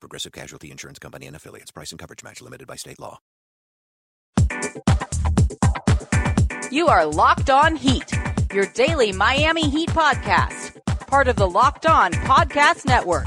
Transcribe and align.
Progressive 0.00 0.32
Casualty 0.32 0.70
Insurance 0.70 0.98
Company 0.98 1.26
and 1.26 1.34
affiliates. 1.34 1.70
Price 1.70 1.90
and 1.90 1.98
coverage 1.98 2.22
match 2.22 2.40
limited 2.40 2.68
by 2.68 2.76
state 2.76 3.00
law. 3.00 3.18
You 6.70 6.86
are 6.86 7.04
Locked 7.04 7.50
On 7.50 7.74
Heat, 7.74 8.12
your 8.52 8.66
daily 8.66 9.10
Miami 9.10 9.68
Heat 9.68 9.88
podcast, 9.88 10.78
part 11.06 11.26
of 11.26 11.36
the 11.36 11.48
Locked 11.48 11.86
On 11.86 12.12
Podcast 12.12 12.86
Network. 12.86 13.26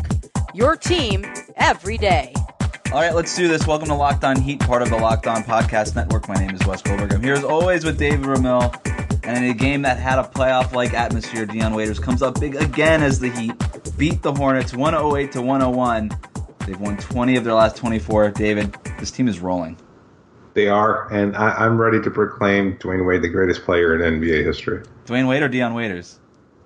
Your 0.54 0.76
team 0.78 1.26
every 1.58 1.98
day. 1.98 2.34
All 2.94 3.00
right, 3.02 3.14
let's 3.14 3.36
do 3.36 3.48
this. 3.48 3.68
Welcome 3.68 3.88
to 3.88 3.96
Locked 3.96 4.24
On 4.24 4.40
Heat, 4.40 4.60
part 4.60 4.82
of 4.82 4.90
the 4.90 4.98
Locked 4.98 5.28
On 5.28 5.44
Podcast 5.44 5.96
Network. 5.96 6.30
My 6.30 6.36
name 6.36 6.56
is 6.56 6.66
Wes 6.66 6.82
Goldberg. 6.82 7.14
I'm 7.14 7.24
here 7.24 7.34
as 7.34 7.44
always 7.44 7.84
with 7.84 7.98
David 7.98 8.26
Ramil. 8.26 8.74
And 9.24 9.44
in 9.44 9.52
a 9.52 9.54
game 9.54 9.82
that 9.84 9.98
had 9.98 10.20
a 10.20 10.24
playoff 10.24 10.74
like 10.74 10.94
atmosphere, 10.94 11.46
Dion 11.46 11.74
Waiters 11.74 12.00
comes 12.00 12.22
up 12.22 12.40
big 12.40 12.56
again 12.56 13.04
as 13.04 13.20
the 13.20 13.30
Heat 13.30 13.54
beat 13.98 14.22
the 14.22 14.34
Hornets 14.34 14.74
108 14.74 15.32
to 15.34 15.42
101. 15.42 16.12
They've 16.66 16.80
won 16.80 16.98
20 16.98 17.36
of 17.36 17.44
their 17.44 17.54
last 17.54 17.76
24. 17.78 18.32
David, 18.32 18.74
this 19.00 19.12
team 19.12 19.28
is 19.28 19.40
rolling. 19.40 19.78
They 20.54 20.68
are, 20.68 21.12
and 21.12 21.36
I, 21.36 21.66
am 21.66 21.80
ready 21.80 22.02
to 22.02 22.12
proclaim 22.12 22.78
Dwyane 22.78 23.06
Wade 23.06 23.22
the 23.22 23.30
greatest 23.30 23.64
player 23.64 23.96
in 23.96 24.22
NBA 24.22 24.44
history. 24.44 24.84
Dwyane 25.06 25.28
Wade 25.28 25.44
or 25.44 25.48
Dion 25.48 25.74
Waiters? 25.74 26.20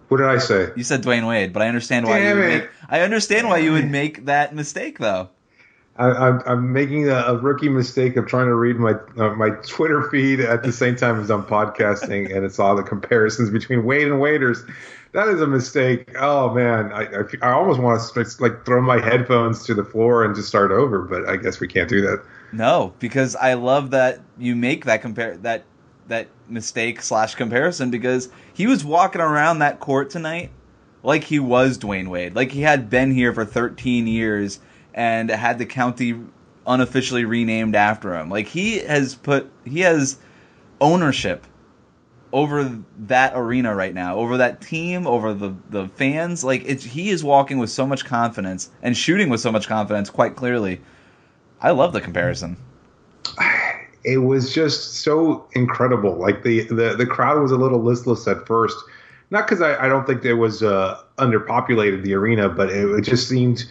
What 0.08 0.18
did 0.18 0.28
I 0.28 0.38
say? 0.38 0.70
You 0.76 0.84
said 0.84 1.04
Dwyane 1.04 1.28
Wade, 1.28 1.54
but 1.54 1.62
I 1.62 1.68
understand 1.68 2.06
why 2.06 2.20
Damn 2.20 2.38
you 2.38 2.44
would 2.44 2.50
make. 2.50 2.70
I 2.90 3.02
understand 3.02 3.48
why 3.48 3.58
you 3.58 3.72
would 3.74 3.90
make 3.90 4.26
that 4.26 4.54
mistake, 4.56 5.00
though. 5.00 5.30
I, 5.98 6.52
am 6.52 6.74
making 6.74 7.08
a, 7.08 7.16
a, 7.16 7.38
rookie 7.38 7.70
mistake 7.70 8.18
of 8.18 8.28
trying 8.28 8.48
to 8.48 8.56
read 8.56 8.76
my 8.76 8.96
uh, 9.18 9.34
my 9.36 9.52
Twitter 9.66 10.10
feed 10.10 10.42
at 10.42 10.62
the 10.62 10.74
same 10.74 10.98
time 10.98 11.22
as 11.22 11.30
I'm 11.30 11.44
podcasting, 11.44 12.36
and 12.36 12.44
it's 12.44 12.60
all 12.60 12.76
the 12.76 12.84
comparisons 12.84 13.50
between 13.50 13.86
Wade 13.86 14.08
and 14.08 14.20
Waiters. 14.20 14.64
That 15.14 15.30
is 15.30 15.40
a 15.40 15.48
mistake. 15.48 16.12
Oh 16.20 16.54
man, 16.54 16.92
I, 16.92 17.04
I, 17.04 17.24
I 17.42 17.52
almost 17.54 17.80
want 17.80 18.02
to 18.02 18.26
like 18.40 18.66
throw 18.66 18.82
my 18.82 19.00
headphones 19.00 19.64
to 19.68 19.74
the 19.74 19.86
floor 19.86 20.26
and 20.26 20.36
just 20.36 20.50
start 20.50 20.72
over, 20.72 21.02
but 21.02 21.30
I 21.30 21.38
guess 21.38 21.62
we 21.62 21.68
can't 21.70 21.88
do 21.88 22.02
that. 22.02 22.22
No, 22.52 22.94
because 23.00 23.38
I 23.38 23.54
love 23.54 23.92
that 23.92 24.20
you 24.38 24.54
make 24.56 24.84
that 24.86 25.02
compare 25.02 25.38
that 25.38 25.64
that 26.10 26.28
mistake 26.50 27.02
slash 27.02 27.36
comparison 27.36 27.90
because 27.90 28.28
he 28.54 28.68
was 28.68 28.84
walking 28.84 29.22
around 29.22 29.60
that 29.60 29.80
court 29.80 30.10
tonight 30.10 30.52
like 31.04 31.24
he 31.24 31.40
was 31.40 31.78
Dwyane 31.78 32.10
Wade, 32.10 32.36
like 32.36 32.52
he 32.52 32.62
had 32.62 32.90
been 32.90 33.12
here 33.12 33.34
for 33.34 33.46
13 33.46 34.08
years 34.08 34.60
and 34.96 35.30
had 35.30 35.60
the 35.60 35.66
county 35.66 36.18
unofficially 36.66 37.26
renamed 37.26 37.76
after 37.76 38.16
him. 38.16 38.30
Like 38.30 38.48
he 38.48 38.80
has 38.80 39.14
put 39.14 39.52
he 39.66 39.82
has 39.82 40.18
ownership 40.82 41.46
over 42.34 42.82
that 43.00 43.34
arena 43.36 43.76
right 43.76 43.94
now, 43.94 44.18
over 44.18 44.38
that 44.38 44.62
team, 44.62 45.06
over 45.06 45.34
the 45.34 45.54
the 45.70 45.88
fans. 45.90 46.44
Like 46.44 46.64
it's 46.66 46.84
he 46.84 47.10
is 47.10 47.24
walking 47.24 47.60
with 47.60 47.70
so 47.70 47.86
much 47.86 48.06
confidence 48.06 48.72
and 48.82 48.98
shooting 48.98 49.30
with 49.30 49.42
so 49.42 49.52
much 49.52 49.68
confidence 49.68 50.10
quite 50.10 50.36
clearly. 50.36 50.82
I 51.62 51.72
love 51.72 51.94
the 51.94 52.02
comparison. 52.02 52.58
It 54.04 54.18
was 54.20 54.54
just 54.54 54.96
so 54.96 55.48
incredible. 55.54 56.16
Like 56.16 56.44
the 56.44 56.64
the, 56.64 56.96
the 56.96 57.06
crowd 57.06 57.42
was 57.42 57.52
a 57.52 57.58
little 57.58 57.84
listless 57.84 58.28
at 58.28 58.48
first. 58.48 58.78
Not 59.32 59.48
because 59.48 59.60
I, 59.60 59.86
I 59.86 59.90
don't 59.90 60.06
think 60.06 60.22
there 60.22 60.38
was 60.38 60.62
uh, 60.62 61.02
underpopulated 61.18 62.04
the 62.04 62.14
arena, 62.14 62.48
but 62.48 62.70
it, 62.70 62.88
it 62.92 63.02
just 63.02 63.28
seemed 63.28 63.66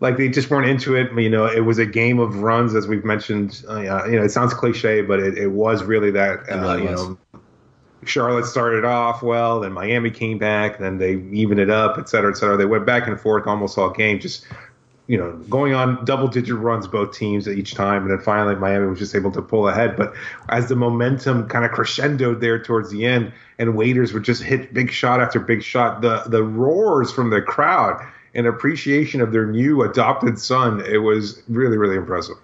like 0.00 0.16
they 0.16 0.28
just 0.28 0.50
weren't 0.50 0.68
into 0.68 0.94
it. 0.94 1.12
You 1.18 1.30
know, 1.30 1.46
it 1.46 1.64
was 1.64 1.78
a 1.78 1.86
game 1.86 2.18
of 2.18 2.42
runs, 2.42 2.74
as 2.74 2.86
we've 2.86 3.04
mentioned. 3.04 3.64
Uh, 3.68 4.04
you 4.06 4.16
know, 4.16 4.22
it 4.22 4.30
sounds 4.30 4.54
cliche, 4.54 5.02
but 5.02 5.20
it, 5.20 5.38
it 5.38 5.48
was 5.48 5.82
really 5.84 6.10
that. 6.12 6.40
Uh, 6.50 6.58
really 6.58 6.82
you 6.82 6.88
was. 6.90 7.08
know, 7.08 7.18
Charlotte 8.04 8.46
started 8.46 8.84
off 8.84 9.22
well, 9.22 9.60
then 9.60 9.72
Miami 9.72 10.10
came 10.10 10.38
back, 10.38 10.78
then 10.78 10.98
they 10.98 11.14
evened 11.32 11.60
it 11.60 11.70
up, 11.70 11.98
et 11.98 12.08
cetera, 12.08 12.30
et 12.30 12.36
cetera. 12.36 12.56
They 12.56 12.66
went 12.66 12.86
back 12.86 13.08
and 13.08 13.20
forth 13.20 13.46
almost 13.46 13.76
all 13.78 13.90
game, 13.90 14.20
just 14.20 14.46
you 15.08 15.16
know, 15.16 15.32
going 15.48 15.72
on 15.72 16.04
double 16.04 16.26
digit 16.26 16.56
runs 16.56 16.88
both 16.88 17.16
teams 17.16 17.46
at 17.46 17.56
each 17.56 17.74
time, 17.74 18.02
and 18.02 18.10
then 18.10 18.18
finally 18.18 18.56
Miami 18.56 18.86
was 18.86 18.98
just 18.98 19.14
able 19.14 19.30
to 19.32 19.42
pull 19.42 19.68
ahead. 19.68 19.96
But 19.96 20.14
as 20.48 20.68
the 20.68 20.76
momentum 20.76 21.48
kind 21.48 21.64
of 21.64 21.70
crescendoed 21.70 22.40
there 22.40 22.62
towards 22.62 22.90
the 22.90 23.06
end, 23.06 23.32
and 23.58 23.76
Waiters 23.76 24.12
would 24.12 24.24
just 24.24 24.42
hit 24.42 24.74
big 24.74 24.90
shot 24.90 25.20
after 25.20 25.40
big 25.40 25.62
shot, 25.62 26.00
the 26.00 26.24
the 26.26 26.42
roars 26.42 27.12
from 27.12 27.30
the 27.30 27.40
crowd 27.40 28.04
and 28.36 28.46
appreciation 28.46 29.22
of 29.22 29.32
their 29.32 29.46
new 29.46 29.82
adopted 29.82 30.38
son. 30.38 30.80
It 30.84 30.98
was 30.98 31.42
really, 31.48 31.78
really 31.78 31.96
impressive. 31.96 32.36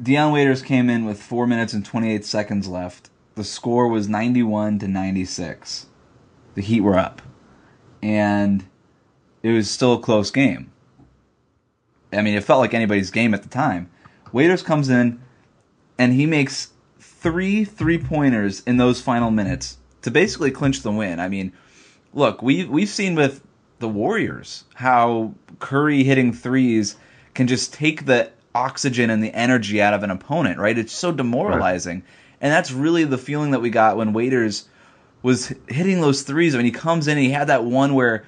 Dion 0.00 0.32
Waiters 0.32 0.62
came 0.62 0.90
in 0.90 1.06
with 1.06 1.20
four 1.20 1.46
minutes 1.46 1.72
and 1.72 1.84
28 1.84 2.24
seconds 2.24 2.68
left. 2.68 3.10
The 3.34 3.42
score 3.42 3.88
was 3.88 4.08
91 4.08 4.78
to 4.80 4.86
96. 4.86 5.86
The 6.54 6.62
Heat 6.62 6.82
were 6.82 6.98
up. 6.98 7.22
And 8.02 8.66
it 9.42 9.50
was 9.50 9.70
still 9.70 9.94
a 9.94 10.00
close 10.00 10.30
game. 10.30 10.70
I 12.12 12.22
mean, 12.22 12.34
it 12.34 12.44
felt 12.44 12.60
like 12.60 12.74
anybody's 12.74 13.10
game 13.10 13.32
at 13.32 13.42
the 13.42 13.48
time. 13.48 13.90
Waiters 14.30 14.62
comes 14.62 14.90
in 14.90 15.20
and 15.98 16.12
he 16.12 16.26
makes 16.26 16.68
three 17.00 17.64
three 17.64 17.98
pointers 17.98 18.62
in 18.66 18.76
those 18.76 19.00
final 19.00 19.30
minutes 19.30 19.78
to 20.02 20.10
basically 20.10 20.50
clinch 20.50 20.82
the 20.82 20.92
win. 20.92 21.18
I 21.18 21.28
mean, 21.28 21.52
look, 22.12 22.42
we 22.42 22.64
we've 22.64 22.88
seen 22.88 23.14
with 23.14 23.42
the 23.78 23.88
Warriors, 23.88 24.64
how 24.74 25.34
Curry 25.58 26.04
hitting 26.04 26.32
threes 26.32 26.96
can 27.34 27.46
just 27.46 27.72
take 27.72 28.06
the 28.06 28.30
oxygen 28.54 29.10
and 29.10 29.22
the 29.22 29.32
energy 29.32 29.80
out 29.80 29.94
of 29.94 30.02
an 30.02 30.10
opponent, 30.10 30.58
right? 30.58 30.76
It's 30.76 30.92
so 30.92 31.12
demoralizing. 31.12 31.96
Right. 31.96 32.04
And 32.40 32.52
that's 32.52 32.72
really 32.72 33.04
the 33.04 33.18
feeling 33.18 33.52
that 33.52 33.60
we 33.60 33.70
got 33.70 33.96
when 33.96 34.12
Waiters 34.12 34.68
was 35.22 35.52
hitting 35.68 36.00
those 36.00 36.22
threes. 36.22 36.54
When 36.54 36.64
he 36.64 36.70
comes 36.70 37.08
in, 37.08 37.18
he 37.18 37.30
had 37.30 37.48
that 37.48 37.64
one 37.64 37.94
where, 37.94 38.24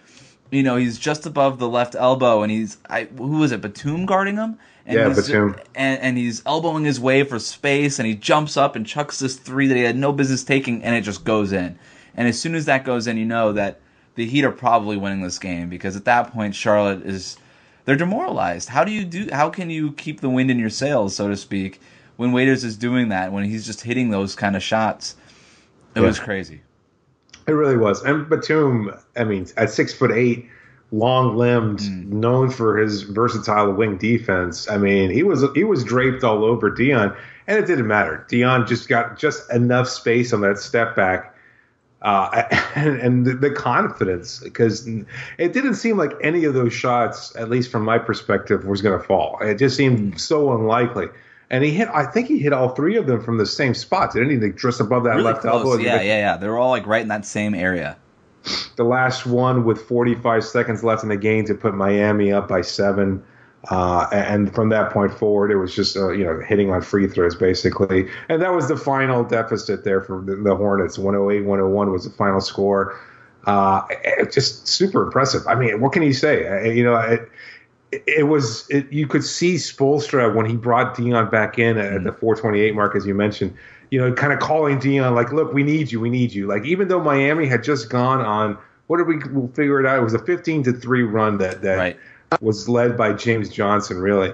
you 0.50 0.62
know, 0.62 0.76
he's 0.76 0.98
just 0.98 1.26
above 1.26 1.58
the 1.58 1.68
left 1.68 1.94
elbow, 1.94 2.42
and 2.42 2.50
he's 2.50 2.78
I, 2.88 3.04
who 3.04 3.38
was 3.38 3.52
it, 3.52 3.60
Batum 3.60 4.06
guarding 4.06 4.36
him? 4.36 4.58
And 4.86 4.98
yeah, 4.98 5.08
Batum. 5.08 5.56
And, 5.74 6.00
and 6.00 6.18
he's 6.18 6.42
elbowing 6.44 6.84
his 6.84 6.98
way 6.98 7.22
for 7.22 7.38
space, 7.38 7.98
and 7.98 8.06
he 8.06 8.14
jumps 8.14 8.56
up 8.56 8.74
and 8.74 8.86
chucks 8.86 9.20
this 9.20 9.36
three 9.36 9.68
that 9.68 9.76
he 9.76 9.82
had 9.82 9.96
no 9.96 10.12
business 10.12 10.42
taking, 10.42 10.82
and 10.82 10.94
it 10.94 11.02
just 11.02 11.24
goes 11.24 11.52
in. 11.52 11.78
And 12.14 12.26
as 12.26 12.40
soon 12.40 12.56
as 12.56 12.64
that 12.64 12.84
goes 12.84 13.06
in, 13.06 13.16
you 13.16 13.24
know 13.24 13.52
that 13.52 13.80
the 14.14 14.26
Heat 14.26 14.44
are 14.44 14.52
probably 14.52 14.96
winning 14.96 15.22
this 15.22 15.38
game 15.38 15.68
because 15.68 15.96
at 15.96 16.04
that 16.04 16.32
point 16.32 16.54
Charlotte 16.54 17.02
is 17.02 17.36
they're 17.84 17.96
demoralized. 17.96 18.68
How 18.68 18.84
do 18.84 18.92
you 18.92 19.04
do? 19.04 19.28
How 19.32 19.50
can 19.50 19.70
you 19.70 19.92
keep 19.92 20.20
the 20.20 20.30
wind 20.30 20.50
in 20.50 20.58
your 20.58 20.70
sails, 20.70 21.14
so 21.16 21.28
to 21.28 21.36
speak, 21.36 21.80
when 22.16 22.32
Waiters 22.32 22.64
is 22.64 22.76
doing 22.76 23.08
that? 23.08 23.32
When 23.32 23.44
he's 23.44 23.66
just 23.66 23.80
hitting 23.82 24.10
those 24.10 24.34
kind 24.34 24.56
of 24.56 24.62
shots, 24.62 25.16
it 25.94 26.00
yeah. 26.00 26.06
was 26.06 26.18
crazy. 26.18 26.62
It 27.46 27.52
really 27.52 27.76
was. 27.76 28.02
And 28.04 28.28
Batum, 28.28 28.92
I 29.16 29.24
mean, 29.24 29.46
at 29.56 29.70
six 29.70 29.92
foot 29.92 30.12
eight, 30.12 30.48
long 30.92 31.36
limbed, 31.36 31.80
mm. 31.80 32.06
known 32.06 32.50
for 32.50 32.76
his 32.76 33.02
versatile 33.02 33.72
wing 33.72 33.96
defense. 33.96 34.68
I 34.68 34.76
mean, 34.76 35.10
he 35.10 35.22
was 35.22 35.44
he 35.54 35.64
was 35.64 35.82
draped 35.82 36.22
all 36.22 36.44
over 36.44 36.70
Dion, 36.70 37.16
and 37.46 37.58
it 37.58 37.66
didn't 37.66 37.86
matter. 37.86 38.26
Dion 38.28 38.66
just 38.66 38.88
got 38.88 39.18
just 39.18 39.50
enough 39.52 39.88
space 39.88 40.32
on 40.32 40.42
that 40.42 40.58
step 40.58 40.94
back 40.94 41.34
uh, 42.02 42.42
and, 42.74 43.00
and 43.00 43.40
the, 43.40 43.50
confidence 43.50 44.40
because 44.40 44.86
it 44.86 45.52
didn't 45.52 45.74
seem 45.74 45.96
like 45.96 46.12
any 46.22 46.44
of 46.44 46.54
those 46.54 46.72
shots, 46.72 47.34
at 47.36 47.50
least 47.50 47.70
from 47.70 47.84
my 47.84 47.98
perspective, 47.98 48.64
was 48.64 48.80
going 48.80 48.98
to 48.98 49.04
fall. 49.04 49.38
It 49.40 49.56
just 49.56 49.76
seemed 49.76 50.20
so 50.20 50.52
unlikely. 50.52 51.08
And 51.50 51.64
he 51.64 51.72
hit, 51.72 51.88
I 51.92 52.06
think 52.06 52.28
he 52.28 52.38
hit 52.38 52.52
all 52.52 52.70
three 52.70 52.96
of 52.96 53.06
them 53.06 53.22
from 53.22 53.38
the 53.38 53.46
same 53.46 53.74
spot. 53.74 54.12
Didn't 54.12 54.30
he? 54.30 54.36
Like 54.36 54.56
just 54.56 54.80
above 54.80 55.04
that 55.04 55.16
really 55.16 55.24
left 55.24 55.42
close. 55.42 55.64
elbow. 55.64 55.76
Yeah, 55.76 56.00
yeah, 56.00 56.18
yeah. 56.18 56.36
They 56.36 56.48
were 56.48 56.58
all 56.58 56.70
like 56.70 56.86
right 56.86 57.02
in 57.02 57.08
that 57.08 57.26
same 57.26 57.54
area. 57.54 57.96
The 58.76 58.84
last 58.84 59.26
one 59.26 59.64
with 59.64 59.82
45 59.82 60.44
seconds 60.44 60.82
left 60.82 61.02
in 61.02 61.10
the 61.10 61.16
game 61.16 61.44
to 61.46 61.54
put 61.54 61.74
Miami 61.74 62.32
up 62.32 62.48
by 62.48 62.62
seven. 62.62 63.22
Uh, 63.68 64.06
and 64.10 64.54
from 64.54 64.70
that 64.70 64.90
point 64.90 65.12
forward, 65.12 65.50
it 65.50 65.56
was 65.56 65.74
just 65.74 65.96
uh, 65.96 66.10
you 66.10 66.24
know 66.24 66.40
hitting 66.40 66.70
on 66.70 66.80
free 66.80 67.06
throws 67.06 67.34
basically, 67.34 68.08
and 68.30 68.40
that 68.40 68.54
was 68.54 68.68
the 68.68 68.76
final 68.76 69.22
deficit 69.22 69.84
there 69.84 70.00
for 70.00 70.22
the, 70.22 70.36
the 70.36 70.56
Hornets. 70.56 70.98
108, 70.98 71.44
101 71.44 71.92
was 71.92 72.04
the 72.04 72.10
final 72.10 72.40
score. 72.40 72.98
Uh, 73.44 73.82
just 74.32 74.66
super 74.66 75.02
impressive. 75.02 75.46
I 75.46 75.54
mean, 75.56 75.80
what 75.80 75.92
can 75.92 76.02
you 76.02 76.14
say? 76.14 76.74
You 76.74 76.84
know, 76.84 76.96
it, 76.96 77.28
it 77.92 78.28
was 78.28 78.66
it, 78.70 78.90
you 78.90 79.06
could 79.06 79.24
see 79.24 79.56
Spoelstra 79.56 80.34
when 80.34 80.46
he 80.46 80.56
brought 80.56 80.96
Dion 80.96 81.28
back 81.28 81.58
in 81.58 81.76
at, 81.76 81.92
mm-hmm. 81.92 82.04
the 82.04 82.12
428 82.12 82.74
mark, 82.74 82.96
as 82.96 83.06
you 83.06 83.14
mentioned. 83.14 83.54
You 83.90 84.00
know, 84.00 84.12
kind 84.14 84.32
of 84.32 84.38
calling 84.38 84.78
Dion 84.78 85.14
like, 85.14 85.32
"Look, 85.32 85.52
we 85.52 85.64
need 85.64 85.92
you, 85.92 86.00
we 86.00 86.08
need 86.08 86.32
you." 86.32 86.46
Like 86.46 86.64
even 86.64 86.88
though 86.88 87.02
Miami 87.02 87.46
had 87.46 87.62
just 87.62 87.90
gone 87.90 88.22
on, 88.22 88.56
what 88.86 88.96
did 88.96 89.06
we 89.06 89.18
we'll 89.32 89.48
figure 89.48 89.80
it 89.80 89.86
out? 89.86 89.98
It 89.98 90.02
was 90.02 90.14
a 90.14 90.18
15 90.18 90.62
to 90.62 90.72
three 90.72 91.02
run 91.02 91.36
that 91.38 91.60
that. 91.60 91.76
Right 91.76 92.00
was 92.40 92.68
led 92.68 92.96
by 92.96 93.12
James 93.12 93.48
Johnson, 93.48 93.98
really. 93.98 94.32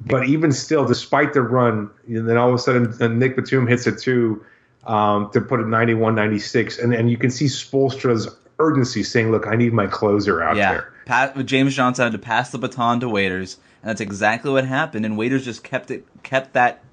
But 0.00 0.28
even 0.28 0.52
still, 0.52 0.84
despite 0.84 1.32
the 1.32 1.42
run, 1.42 1.90
and 2.06 2.28
then 2.28 2.36
all 2.36 2.48
of 2.48 2.54
a 2.54 2.58
sudden 2.58 2.94
uh, 3.00 3.08
Nick 3.08 3.36
Batum 3.36 3.66
hits 3.66 3.86
a 3.86 3.92
two 3.92 4.44
um, 4.86 5.30
to 5.32 5.40
put 5.40 5.60
it 5.60 5.66
91 5.66 6.14
96. 6.14 6.78
And, 6.78 6.94
and 6.94 7.10
you 7.10 7.16
can 7.16 7.30
see 7.30 7.46
Spoelstra's 7.46 8.28
urgency 8.58 9.02
saying, 9.02 9.30
Look, 9.30 9.46
I 9.46 9.56
need 9.56 9.72
my 9.72 9.86
closer 9.86 10.42
out 10.42 10.56
yeah. 10.56 10.72
there. 10.72 10.92
Pat, 11.06 11.46
James 11.46 11.74
Johnson 11.74 12.04
had 12.04 12.12
to 12.12 12.18
pass 12.18 12.50
the 12.50 12.58
baton 12.58 13.00
to 13.00 13.08
Waiters, 13.08 13.56
and 13.82 13.88
that's 13.88 14.00
exactly 14.00 14.50
what 14.50 14.64
happened. 14.66 15.06
And 15.06 15.16
Waiters 15.16 15.44
just 15.44 15.64
kept 15.64 15.90
it, 15.90 16.06
kept 16.22 16.52
that 16.52 16.84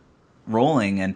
rolling. 0.47 0.99
And 0.99 1.15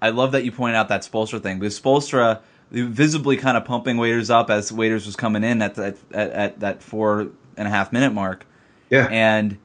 I 0.00 0.10
love 0.10 0.32
that 0.32 0.44
you 0.44 0.52
pointed 0.52 0.76
out 0.76 0.88
that 0.88 1.02
Spoelstra 1.02 1.42
thing 1.42 1.58
because 1.58 1.78
Spoelstra 1.78 2.40
visibly 2.70 3.36
kind 3.36 3.56
of 3.56 3.64
pumping 3.64 3.96
Waiters 3.96 4.30
up 4.30 4.50
as 4.50 4.72
Waiters 4.72 5.06
was 5.06 5.16
coming 5.16 5.44
in 5.44 5.62
at 5.62 5.74
that 5.76 5.96
at, 6.12 6.30
at, 6.30 6.60
that 6.60 6.82
four 6.82 7.28
and 7.56 7.68
a 7.68 7.70
half 7.70 7.92
minute 7.92 8.12
mark. 8.12 8.46
Yeah, 8.90 9.08
and 9.10 9.58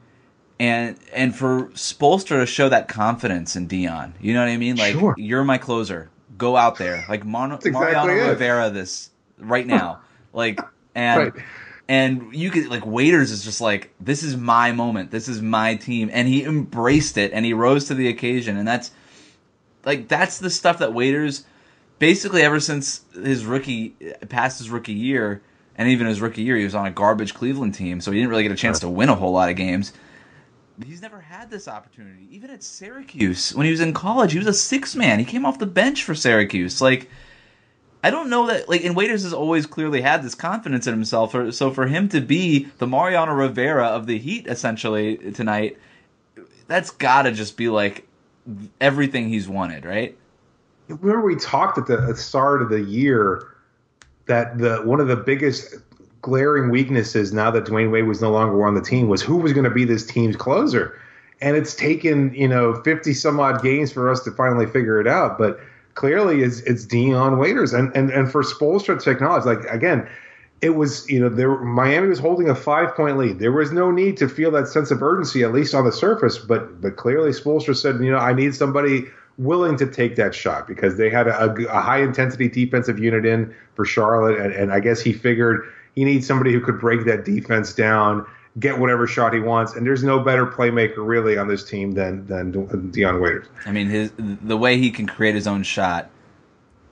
and 0.58 0.96
and 1.12 1.34
for 1.34 1.66
Spoelstra 1.70 2.40
to 2.40 2.46
show 2.46 2.68
that 2.68 2.88
confidence 2.88 3.56
in 3.56 3.66
Dion, 3.66 4.14
you 4.20 4.34
know 4.34 4.40
what 4.40 4.48
I 4.48 4.56
mean? 4.56 4.76
Like 4.76 4.94
sure. 4.94 5.14
you're 5.16 5.44
my 5.44 5.58
closer. 5.58 6.10
Go 6.38 6.56
out 6.56 6.78
there, 6.78 7.04
like 7.08 7.24
Mon- 7.24 7.52
exactly 7.52 7.72
Mariano 7.72 8.12
it. 8.12 8.28
Rivera. 8.30 8.70
This 8.70 9.10
right 9.38 9.66
now, 9.66 10.00
like 10.32 10.60
and. 10.94 11.34
Right. 11.34 11.44
And 11.88 12.32
you 12.32 12.52
could 12.52 12.68
like 12.68 12.86
Waiters 12.86 13.32
is 13.32 13.42
just 13.42 13.60
like 13.60 13.92
this 13.98 14.22
is 14.22 14.36
my 14.36 14.70
moment, 14.70 15.10
this 15.10 15.26
is 15.26 15.42
my 15.42 15.74
team, 15.74 16.08
and 16.12 16.28
he 16.28 16.44
embraced 16.44 17.18
it 17.18 17.32
and 17.32 17.44
he 17.44 17.52
rose 17.52 17.86
to 17.86 17.94
the 17.94 18.06
occasion, 18.06 18.56
and 18.56 18.68
that's 18.68 18.92
like 19.84 20.06
that's 20.06 20.38
the 20.38 20.50
stuff 20.50 20.78
that 20.78 20.92
Waiters 20.92 21.44
basically 21.98 22.42
ever 22.42 22.60
since 22.60 23.02
his 23.12 23.44
rookie 23.44 23.90
past 24.28 24.58
his 24.58 24.70
rookie 24.70 24.92
year 24.92 25.42
and 25.80 25.88
even 25.88 26.06
his 26.06 26.20
rookie 26.20 26.42
year 26.42 26.58
he 26.58 26.64
was 26.64 26.74
on 26.74 26.86
a 26.86 26.90
garbage 26.90 27.32
Cleveland 27.32 27.74
team 27.74 28.00
so 28.00 28.12
he 28.12 28.18
didn't 28.18 28.28
really 28.28 28.42
get 28.42 28.52
a 28.52 28.56
chance 28.56 28.78
to 28.80 28.88
win 28.88 29.08
a 29.08 29.14
whole 29.14 29.32
lot 29.32 29.48
of 29.48 29.56
games. 29.56 29.94
He's 30.84 31.02
never 31.02 31.20
had 31.20 31.50
this 31.50 31.68
opportunity 31.68 32.28
even 32.30 32.50
at 32.50 32.62
Syracuse. 32.62 33.54
When 33.54 33.64
he 33.64 33.72
was 33.72 33.80
in 33.80 33.94
college 33.94 34.32
he 34.32 34.38
was 34.38 34.46
a 34.46 34.52
six 34.52 34.94
man 34.94 35.18
he 35.18 35.24
came 35.24 35.46
off 35.46 35.58
the 35.58 35.66
bench 35.66 36.04
for 36.04 36.14
Syracuse. 36.14 36.82
Like 36.82 37.10
I 38.04 38.10
don't 38.10 38.28
know 38.28 38.46
that 38.46 38.68
like 38.68 38.84
and 38.84 38.94
Waiters 38.94 39.22
has 39.22 39.32
always 39.32 39.64
clearly 39.64 40.02
had 40.02 40.22
this 40.22 40.34
confidence 40.34 40.86
in 40.86 40.92
himself 40.92 41.34
so 41.54 41.70
for 41.70 41.86
him 41.86 42.10
to 42.10 42.20
be 42.20 42.68
the 42.76 42.86
Mariano 42.86 43.32
Rivera 43.32 43.86
of 43.86 44.06
the 44.06 44.18
Heat 44.18 44.46
essentially 44.46 45.16
tonight 45.32 45.78
that's 46.66 46.90
got 46.90 47.22
to 47.22 47.32
just 47.32 47.56
be 47.56 47.70
like 47.70 48.06
everything 48.82 49.30
he's 49.30 49.48
wanted 49.48 49.86
right? 49.86 50.14
Remember 50.88 51.22
we 51.22 51.36
talked 51.36 51.78
at 51.78 51.86
the 51.86 52.14
start 52.16 52.60
of 52.60 52.68
the 52.68 52.82
year 52.82 53.49
that 54.26 54.58
the 54.58 54.78
one 54.78 55.00
of 55.00 55.08
the 55.08 55.16
biggest 55.16 55.74
glaring 56.22 56.70
weaknesses 56.70 57.32
now 57.32 57.50
that 57.50 57.64
Dwyane 57.64 57.90
Wade 57.90 58.06
was 58.06 58.20
no 58.20 58.30
longer 58.30 58.66
on 58.66 58.74
the 58.74 58.80
team 58.80 59.08
was 59.08 59.22
who 59.22 59.36
was 59.36 59.52
going 59.52 59.64
to 59.64 59.70
be 59.70 59.84
this 59.84 60.04
team's 60.04 60.36
closer. 60.36 60.98
And 61.40 61.56
it's 61.56 61.74
taken, 61.74 62.34
you 62.34 62.46
know, 62.46 62.82
50 62.82 63.14
some 63.14 63.40
odd 63.40 63.62
games 63.62 63.90
for 63.90 64.10
us 64.10 64.22
to 64.24 64.30
finally 64.30 64.66
figure 64.66 65.00
it 65.00 65.06
out. 65.06 65.38
But 65.38 65.58
clearly 65.94 66.42
it's, 66.42 66.60
it's 66.60 66.84
Dion 66.84 67.38
Waiters. 67.38 67.72
And, 67.72 67.94
and, 67.96 68.10
and 68.10 68.30
for 68.30 68.42
Spoelstra 68.42 69.02
to 69.02 69.10
acknowledge, 69.10 69.46
like, 69.46 69.64
again, 69.64 70.06
it 70.60 70.70
was, 70.70 71.08
you 71.08 71.18
know, 71.18 71.30
there 71.30 71.56
Miami 71.60 72.08
was 72.08 72.18
holding 72.18 72.50
a 72.50 72.54
five 72.54 72.94
point 72.94 73.16
lead. 73.16 73.38
There 73.38 73.52
was 73.52 73.72
no 73.72 73.90
need 73.90 74.18
to 74.18 74.28
feel 74.28 74.50
that 74.50 74.68
sense 74.68 74.90
of 74.90 75.02
urgency, 75.02 75.42
at 75.42 75.52
least 75.52 75.74
on 75.74 75.86
the 75.86 75.92
surface. 75.92 76.36
But 76.36 76.82
but 76.82 76.96
clearly 76.96 77.30
Spoelstra 77.30 77.74
said, 77.74 77.98
you 78.00 78.10
know, 78.10 78.18
I 78.18 78.34
need 78.34 78.54
somebody 78.54 79.06
willing 79.40 79.74
to 79.74 79.86
take 79.86 80.16
that 80.16 80.34
shot 80.34 80.68
because 80.68 80.98
they 80.98 81.08
had 81.08 81.26
a, 81.26 81.50
a 81.70 81.80
high 81.80 82.02
intensity 82.02 82.46
defensive 82.46 82.98
unit 82.98 83.24
in 83.24 83.54
for 83.74 83.86
Charlotte, 83.86 84.38
and, 84.38 84.52
and, 84.52 84.70
I 84.70 84.80
guess 84.80 85.00
he 85.00 85.14
figured 85.14 85.66
he 85.94 86.04
needs 86.04 86.26
somebody 86.26 86.52
who 86.52 86.60
could 86.60 86.78
break 86.78 87.06
that 87.06 87.24
defense 87.24 87.72
down, 87.72 88.26
get 88.58 88.78
whatever 88.78 89.06
shot 89.06 89.32
he 89.32 89.40
wants, 89.40 89.74
and 89.74 89.86
there's 89.86 90.04
no 90.04 90.20
better 90.20 90.46
playmaker 90.46 90.98
really 90.98 91.38
on 91.38 91.48
this 91.48 91.64
team 91.64 91.92
than 91.92 92.26
than 92.26 92.90
Dion 92.90 93.20
Waiters. 93.20 93.46
I 93.64 93.72
mean, 93.72 93.88
his 93.88 94.12
the 94.18 94.58
way 94.58 94.76
he 94.76 94.90
can 94.90 95.06
create 95.06 95.34
his 95.34 95.46
own 95.46 95.62
shot. 95.62 96.10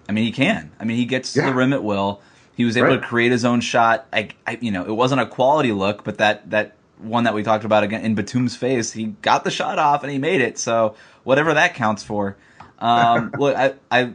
I 0.09 0.13
mean, 0.13 0.25
he 0.25 0.33
can. 0.33 0.71
I 0.81 0.85
mean, 0.85 0.97
he 0.97 1.05
gets 1.05 1.35
to 1.35 1.43
the 1.43 1.53
rim 1.53 1.75
at 1.75 1.85
will. 1.85 2.23
He 2.57 2.65
was 2.65 2.79
able 2.79 2.89
Right. 2.89 3.01
to 3.01 3.07
create 3.07 3.31
his 3.31 3.45
own 3.45 3.61
shot. 3.61 4.07
I, 4.11 4.31
I, 4.47 4.59
you 4.61 4.73
know, 4.73 4.85
it 4.85 4.93
wasn't 4.93 5.21
a 5.21 5.27
quality 5.27 5.71
look, 5.71 6.03
but 6.03 6.17
that 6.19 6.49
that 6.51 6.77
one 6.99 7.25
that 7.25 7.35
we 7.35 7.43
talked 7.43 7.65
about 7.65 7.85
again 7.85 8.03
in 8.03 8.15
Batum's 8.15 8.57
face, 8.57 8.93
he 8.93 9.05
got 9.23 9.45
the 9.45 9.51
shot 9.51 9.79
off 9.79 10.03
and 10.03 10.11
he 10.11 10.19
made 10.19 10.41
it. 10.41 10.59
So 10.59 10.97
whatever 11.29 11.53
that 11.53 11.75
counts 11.75 12.03
for. 12.03 12.39
Um, 12.79 13.31
look, 13.39 13.55
I, 13.55 13.75
I, 13.91 14.15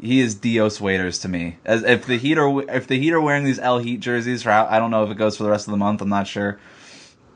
he 0.00 0.20
is 0.20 0.36
Dios 0.36 0.80
Waiters 0.80 1.18
to 1.22 1.28
me. 1.28 1.56
As 1.64 1.82
if 1.82 2.06
the 2.06 2.16
Heat 2.16 2.38
are 2.38 2.62
if 2.70 2.86
the 2.86 2.96
Heat 2.96 3.12
are 3.12 3.20
wearing 3.20 3.42
these 3.42 3.58
El 3.58 3.80
Heat 3.80 3.98
jerseys 3.98 4.44
for 4.44 4.50
I 4.50 4.78
don't 4.78 4.92
know 4.92 5.02
if 5.02 5.10
it 5.10 5.16
goes 5.16 5.36
for 5.36 5.42
the 5.42 5.50
rest 5.50 5.66
of 5.66 5.72
the 5.72 5.78
month. 5.78 6.00
I'm 6.00 6.08
not 6.08 6.28
sure, 6.28 6.60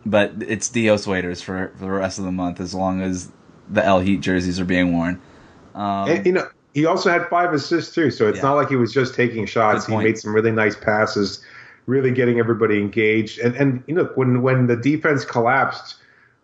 but 0.06 0.35
it's 0.38 0.69
Dios 0.69 1.05
Waiters 1.05 1.43
for 1.43 1.73
for 1.76 1.85
the 1.87 1.91
rest 1.91 2.21
of 2.21 2.25
the 2.25 2.31
month 2.31 2.61
as 2.61 2.75
long 2.75 3.03
as 3.03 3.32
the 3.69 3.85
El 3.85 3.99
Heat 3.99 4.20
jerseys 4.20 4.61
are 4.61 4.65
being 4.65 4.93
worn. 4.93 5.20
Um, 5.75 6.09
and 6.09 6.27
you 6.27 6.32
know, 6.32 6.47
he 6.75 6.87
also 6.87 7.11
had 7.11 7.29
five 7.29 7.53
assists 7.53 7.93
too, 7.93 8.12
so 8.12 8.29
it's 8.29 8.37
Yeah. 8.37 8.43
not 8.43 8.55
like 8.55 8.69
he 8.69 8.77
was 8.77 8.93
just 8.93 9.17
taking 9.17 9.47
shots. 9.47 9.87
He 9.87 9.97
made 9.97 10.17
some 10.17 10.32
really 10.32 10.53
nice 10.53 10.77
passes, 10.77 11.44
really 11.87 12.12
getting 12.12 12.38
everybody 12.38 12.79
engaged. 12.79 13.41
And 13.41 13.56
and 13.56 13.82
you 13.88 13.97
know, 13.97 14.05
when 14.15 14.43
when 14.43 14.69
the 14.69 14.77
defense 14.77 15.25
collapsed. 15.25 15.97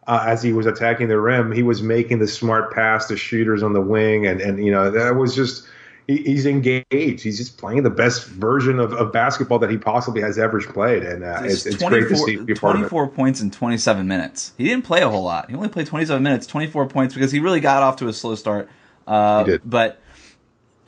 Uh, 0.07 0.25
as 0.27 0.43
he 0.43 0.53
was 0.53 0.67
attacking 0.67 1.09
the 1.09 1.21
rim, 1.21 1.53
he 1.53 1.63
was 1.63 1.83
making 1.83 2.19
the 2.19 2.27
smart 2.27 2.73
pass 2.73 3.07
to 3.09 3.17
shooters 3.17 3.63
on 3.63 3.73
the 3.75 3.81
wing, 3.81 4.27
and, 4.27 4.41
and 4.41 4.65
you 4.65 4.73
know 4.73 4.91
that 4.91 5.15
was 5.15 5.35
just 5.37 5.69
he, 6.09 6.17
he's 6.23 6.47
engaged. 6.47 7.23
He's 7.23 7.37
just 7.37 7.59
playing 7.59 7.83
the 7.83 7.91
best 7.91 8.27
version 8.27 8.81
of, 8.81 8.93
of 8.95 9.13
basketball 9.13 9.59
that 9.61 9.71
he 9.71 9.77
possibly 9.77 10.23
has 10.23 10.39
ever 10.39 10.61
played, 10.63 11.05
and 11.05 11.23
uh, 11.23 11.43
it's, 11.45 11.67
it's 11.67 11.77
great 11.83 12.09
to 12.09 12.17
see 12.17 12.37
be 12.37 12.55
a 12.55 12.57
part 12.57 12.77
of 12.77 12.83
it. 12.83 12.89
24 12.89 13.09
points 13.09 13.41
in 13.41 13.51
27 13.51 14.09
minutes. 14.09 14.53
He 14.59 14.65
didn't 14.65 14.85
play 14.85 15.03
a 15.03 15.09
whole 15.09 15.23
lot. 15.23 15.49
He 15.51 15.55
only 15.55 15.69
played 15.69 15.87
27 15.87 16.23
minutes, 16.23 16.47
24 16.47 16.87
points 16.89 17.15
because 17.15 17.31
he 17.31 17.39
really 17.39 17.61
got 17.61 17.83
off 17.83 17.97
to 17.97 18.09
a 18.09 18.13
slow 18.13 18.35
start. 18.35 18.69
Uh, 19.07 19.45
He 19.45 19.51
did. 19.53 19.61
But 19.65 20.01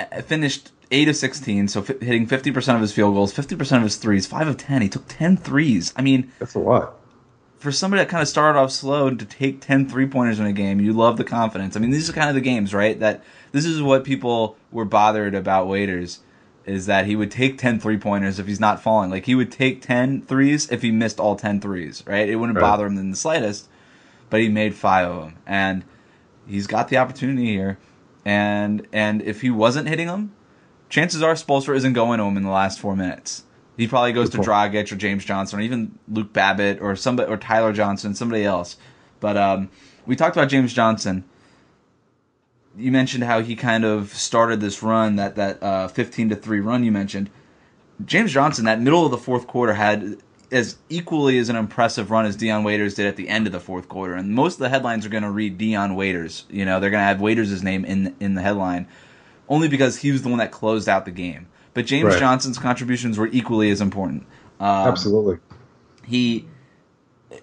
uh, 0.01 0.23
finished 0.23 0.73
8 0.91 1.09
of 1.09 1.17
16, 1.17 1.69
so 1.69 1.83
fi- 1.83 1.99
hitting 2.05 2.27
50% 2.27 2.75
of 2.75 2.81
his 2.81 2.93
field 2.93 3.15
goals, 3.15 3.33
50% 3.33 3.77
of 3.77 3.83
his 3.83 3.97
threes, 3.97 4.27
5 4.27 4.49
of 4.49 4.57
10. 4.57 4.83
He 4.83 4.89
took 4.89 5.05
10 5.09 5.37
threes. 5.37 5.93
I 5.97 6.03
mean, 6.03 6.33
That's 6.39 6.55
a 6.55 6.59
lot. 6.59 6.97
For 7.63 7.71
somebody 7.71 8.03
that 8.03 8.09
kind 8.09 8.21
of 8.21 8.27
started 8.27 8.59
off 8.59 8.73
slow 8.73 9.09
to 9.15 9.25
take 9.25 9.61
10 9.61 9.89
three 9.89 10.09
pointers 10.09 10.41
in 10.41 10.47
a 10.47 10.53
game, 10.53 10.81
you 10.81 10.93
love 10.93 11.17
the 11.17 11.23
confidence. 11.23 11.77
I 11.77 11.79
mean, 11.79 11.93
these 11.93 12.11
are 12.11 12.13
kind 12.13 12.29
of 12.29 12.35
the 12.35 12.41
games, 12.41 12.75
right? 12.75 12.99
That 12.99 13.23
this 13.53 13.65
is 13.65 13.81
what 13.81 14.03
people 14.03 14.57
were 14.73 14.85
bothered 14.85 15.37
about 15.37 15.69
Waiters 15.69 16.19
is 16.67 16.87
that 16.87 17.07
he 17.07 17.15
would 17.15 17.31
take 17.31 17.59
10 17.59 17.79
three 17.79 17.97
pointers 17.99 18.41
if 18.41 18.49
he's 18.49 18.59
not 18.59 18.83
falling. 18.83 19.11
Like 19.11 19.27
he 19.27 19.37
would 19.37 19.53
take 19.53 19.81
10 19.81 20.23
threes 20.23 20.69
if 20.73 20.83
he 20.83 20.91
missed 20.91 21.21
all 21.21 21.37
10 21.37 21.61
threes, 21.61 22.03
right? 22.05 22.29
It 22.29 22.35
wouldn't 22.35 22.59
Right. 22.59 22.63
bother 22.63 22.87
him 22.87 22.99
in 22.99 23.13
the 23.13 23.17
slightest, 23.17 23.69
but 24.29 24.41
he 24.41 24.49
made 24.49 24.75
5 24.75 25.09
of 25.09 25.21
them. 25.21 25.35
And 25.47 25.85
he's 26.49 26.67
got 26.67 26.89
the 26.89 26.97
opportunity 26.97 27.47
here. 27.47 27.79
And 28.25 28.89
and 28.93 29.23
if 29.23 29.43
he 29.43 29.51
wasn't 29.51 29.89
hitting 29.89 30.09
them, 30.09 30.33
chances 30.89 31.23
are 31.23 31.35
Spoelstra 31.35 31.77
isn't 31.77 31.93
going 31.93 32.19
to 32.19 32.25
him 32.25 32.37
in 32.37 32.43
the 32.43 32.51
last 32.51 32.81
4 32.81 32.97
minutes. 32.97 33.45
He 33.77 33.89
probably 33.89 34.13
goes 34.13 34.31
to 34.31 34.39
Goran 34.39 34.71
Dragic 34.71 34.93
or 34.93 34.97
James 34.97 35.25
Johnson 35.25 35.59
or 35.59 35.63
even 35.63 35.99
Luke 36.09 36.33
Babbitt 36.33 36.81
or 36.81 36.95
somebody 36.95 37.31
or 37.31 37.37
Tyler 37.37 37.73
Johnson, 37.73 38.15
somebody 38.15 38.45
else. 38.45 38.77
But 39.19 39.37
um, 39.37 39.71
we 40.05 40.17
talked 40.17 40.37
about 40.37 40.49
James 40.49 40.75
Johnson. 40.75 41.25
You 42.77 42.91
mentioned 42.91 43.25
how 43.25 43.41
he 43.41 43.57
kind 43.57 43.85
of 43.85 44.15
started 44.15 44.61
this 44.61 44.83
run 44.83 45.17
that 45.17 45.37
that 45.37 45.63
uh, 45.63 45.89
fifteen 45.89 46.29
to 46.29 46.37
three 46.37 46.61
run 46.61 46.85
you 46.85 46.93
mentioned. 46.93 47.31
James 48.05 48.33
Johnson, 48.33 48.65
that 48.65 48.81
middle 48.81 49.05
of 49.05 49.11
the 49.11 49.19
fourth 49.19 49.47
quarter, 49.47 49.75
had 49.75 50.19
as 50.51 50.77
equally 50.89 51.39
as 51.39 51.49
an 51.49 51.57
impressive 51.57 52.11
run 52.11 52.27
as 52.27 52.37
Dion 52.37 52.63
Waiters 52.63 52.95
did 52.95 53.07
at 53.07 53.17
the 53.17 53.29
end 53.29 53.47
of 53.47 53.53
the 53.53 53.61
fourth 53.61 53.89
quarter. 53.89 54.15
And 54.15 54.35
most 54.35 54.55
of 54.55 54.61
the 54.61 54.69
headlines 54.69 55.07
are 55.07 55.09
going 55.09 55.23
to 55.23 55.31
read 55.31 55.57
Dion 55.57 55.95
Waiters. 55.95 56.45
You 56.51 56.65
know, 56.65 56.79
they're 56.79 56.91
going 56.91 57.01
to 57.01 57.07
have 57.07 57.21
Waiters' 57.21 57.63
name 57.63 57.85
in 57.85 58.15
in 58.21 58.35
the 58.35 58.43
headline, 58.43 58.87
only 59.49 59.69
because 59.69 59.99
he 59.99 60.11
was 60.13 60.23
the 60.23 60.29
one 60.29 60.39
that 60.39 60.51
closed 60.51 60.89
out 60.89 61.05
the 61.05 61.11
game. 61.11 61.49
But 61.75 61.87
James 61.87 62.11
Right. 62.11 62.19
Johnson's 62.19 62.59
contributions 62.59 63.19
were 63.19 63.29
equally 63.29 63.71
as 63.71 63.81
important. 63.81 64.27
Um, 64.61 64.89
Absolutely. 64.89 65.39
he 66.07 66.47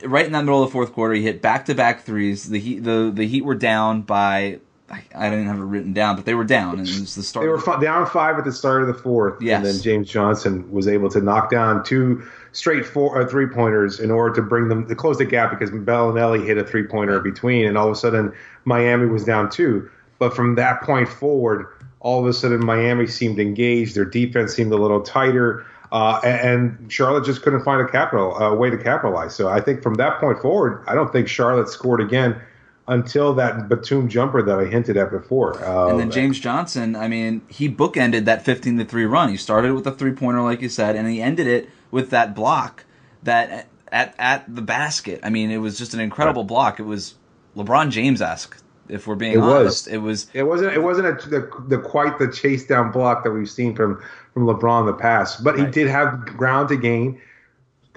right 0.03 0.25
in 0.25 0.31
that 0.33 0.45
middle 0.45 0.61
of 0.63 0.69
the 0.69 0.71
fourth 0.71 0.93
quarter 0.93 1.13
he 1.15 1.23
hit 1.23 1.41
back 1.41 1.65
to 1.65 1.75
back 1.75 2.03
threes. 2.03 2.49
The 2.49 2.59
heat 2.59 2.83
the 2.83 3.11
the 3.13 3.27
Heat 3.27 3.43
were 3.43 3.55
down 3.55 4.01
by 4.03 4.59
I, 4.91 5.03
I 5.15 5.29
didn't 5.29 5.45
have 5.47 5.59
it 5.59 5.63
written 5.63 5.93
down, 5.93 6.15
but 6.15 6.25
they 6.25 6.33
were 6.33 6.43
down, 6.43 6.79
and 6.79 6.87
it 6.87 6.99
was 6.99 7.13
the 7.15 7.21
start. 7.21 7.43
They 7.43 7.47
were 7.47 7.79
down 7.79 8.07
five 8.07 8.37
at 8.39 8.43
the 8.45 8.51
start 8.51 8.81
of 8.81 8.87
the 8.87 8.93
fourth, 8.95 9.39
Yes. 9.41 9.57
and 9.57 9.65
then 9.65 9.81
James 9.83 10.09
Johnson 10.09 10.71
was 10.71 10.87
able 10.87 11.09
to 11.11 11.21
knock 11.21 11.51
down 11.51 11.83
two 11.83 12.23
straight 12.53 12.85
four 12.85 13.21
uh, 13.21 13.27
three 13.27 13.45
pointers 13.47 13.99
in 13.99 14.09
order 14.09 14.33
to 14.35 14.41
bring 14.41 14.67
them 14.67 14.87
to 14.87 14.95
close 14.95 15.17
the 15.19 15.25
gap 15.25 15.51
because 15.51 15.69
Belinelli 15.69 16.43
hit 16.45 16.57
a 16.57 16.63
three 16.63 16.83
pointer 16.87 17.19
between, 17.19 17.65
and 17.67 17.77
all 17.77 17.87
of 17.87 17.93
a 17.93 17.95
sudden 17.95 18.33
Miami 18.65 19.05
was 19.07 19.23
down 19.23 19.49
two. 19.51 19.89
But 20.17 20.35
from 20.35 20.55
that 20.55 20.81
point 20.81 21.07
forward, 21.07 21.67
all 21.99 22.19
of 22.19 22.25
a 22.25 22.33
sudden 22.33 22.65
Miami 22.65 23.07
seemed 23.07 23.39
engaged. 23.39 23.95
Their 23.95 24.05
defense 24.05 24.53
seemed 24.53 24.71
a 24.71 24.77
little 24.77 25.01
tighter. 25.01 25.65
Uh, 25.91 26.19
and, 26.23 26.91
Charlotte 26.91 27.25
just 27.25 27.41
couldn't 27.41 27.63
find 27.63 27.81
a 27.81 27.91
capital 27.91 28.35
uh, 28.35 28.53
way 28.53 28.69
to 28.69 28.77
capitalize. 28.77 29.35
So 29.35 29.49
I 29.49 29.59
think 29.59 29.81
from 29.81 29.95
that 29.95 30.19
point 30.19 30.39
forward, 30.39 30.83
I 30.87 30.93
don't 30.93 31.11
think 31.11 31.27
Charlotte 31.27 31.67
scored 31.67 31.99
again 31.99 32.39
until 32.87 33.33
that 33.35 33.69
Batum 33.69 34.09
jumper 34.09 34.41
that 34.41 34.59
I 34.59 34.65
hinted 34.65 34.97
at 34.97 35.11
before. 35.11 35.63
And 35.63 35.99
then 35.99 36.11
James 36.11 36.39
Johnson, 36.39 36.95
I 36.95 37.07
mean, 37.07 37.41
he 37.47 37.69
bookended 37.69 38.25
that 38.25 38.43
15 38.43 38.77
to 38.79 38.85
3 38.85 39.05
run. 39.05 39.29
He 39.29 39.37
started 39.37 39.73
with 39.73 39.85
a 39.87 39.91
three 39.91 40.11
pointer, 40.11 40.41
like 40.41 40.61
you 40.61 40.69
said, 40.69 40.95
and 40.95 41.07
he 41.07 41.21
ended 41.21 41.47
it 41.47 41.69
with 41.91 42.09
that 42.09 42.35
block 42.35 42.85
that 43.23 43.67
at 43.91 44.15
at 44.17 44.55
the 44.55 44.61
basket. 44.61 45.19
I 45.23 45.29
mean, 45.29 45.51
it 45.51 45.57
was 45.57 45.77
just 45.77 45.93
an 45.93 45.99
incredible 45.99 46.43
block. 46.43 46.79
It 46.79 46.83
was 46.83 47.15
LeBron 47.55 47.91
James 47.91 48.21
esque. 48.21 48.57
If 48.89 49.05
we're 49.07 49.15
being 49.15 49.33
It 49.33 49.37
was. 49.37 49.87
it 49.87 49.97
was. 49.97 50.27
It 50.33 50.43
wasn't. 50.43 50.73
It 50.73 50.81
wasn't 50.81 51.07
a, 51.07 51.29
the, 51.29 51.49
the 51.67 51.77
quite 51.77 52.17
the 52.17 52.31
chase 52.31 52.65
down 52.65 52.91
block 52.91 53.23
that 53.23 53.31
we've 53.31 53.49
seen 53.49 53.75
from 53.75 54.01
from 54.33 54.45
LeBron 54.45 54.81
in 54.81 54.85
the 54.87 54.93
past, 54.93 55.43
but 55.43 55.57
he 55.59 55.65
did 55.65 55.87
have 55.87 56.25
ground 56.25 56.69
to 56.69 56.75
gain. 56.77 57.21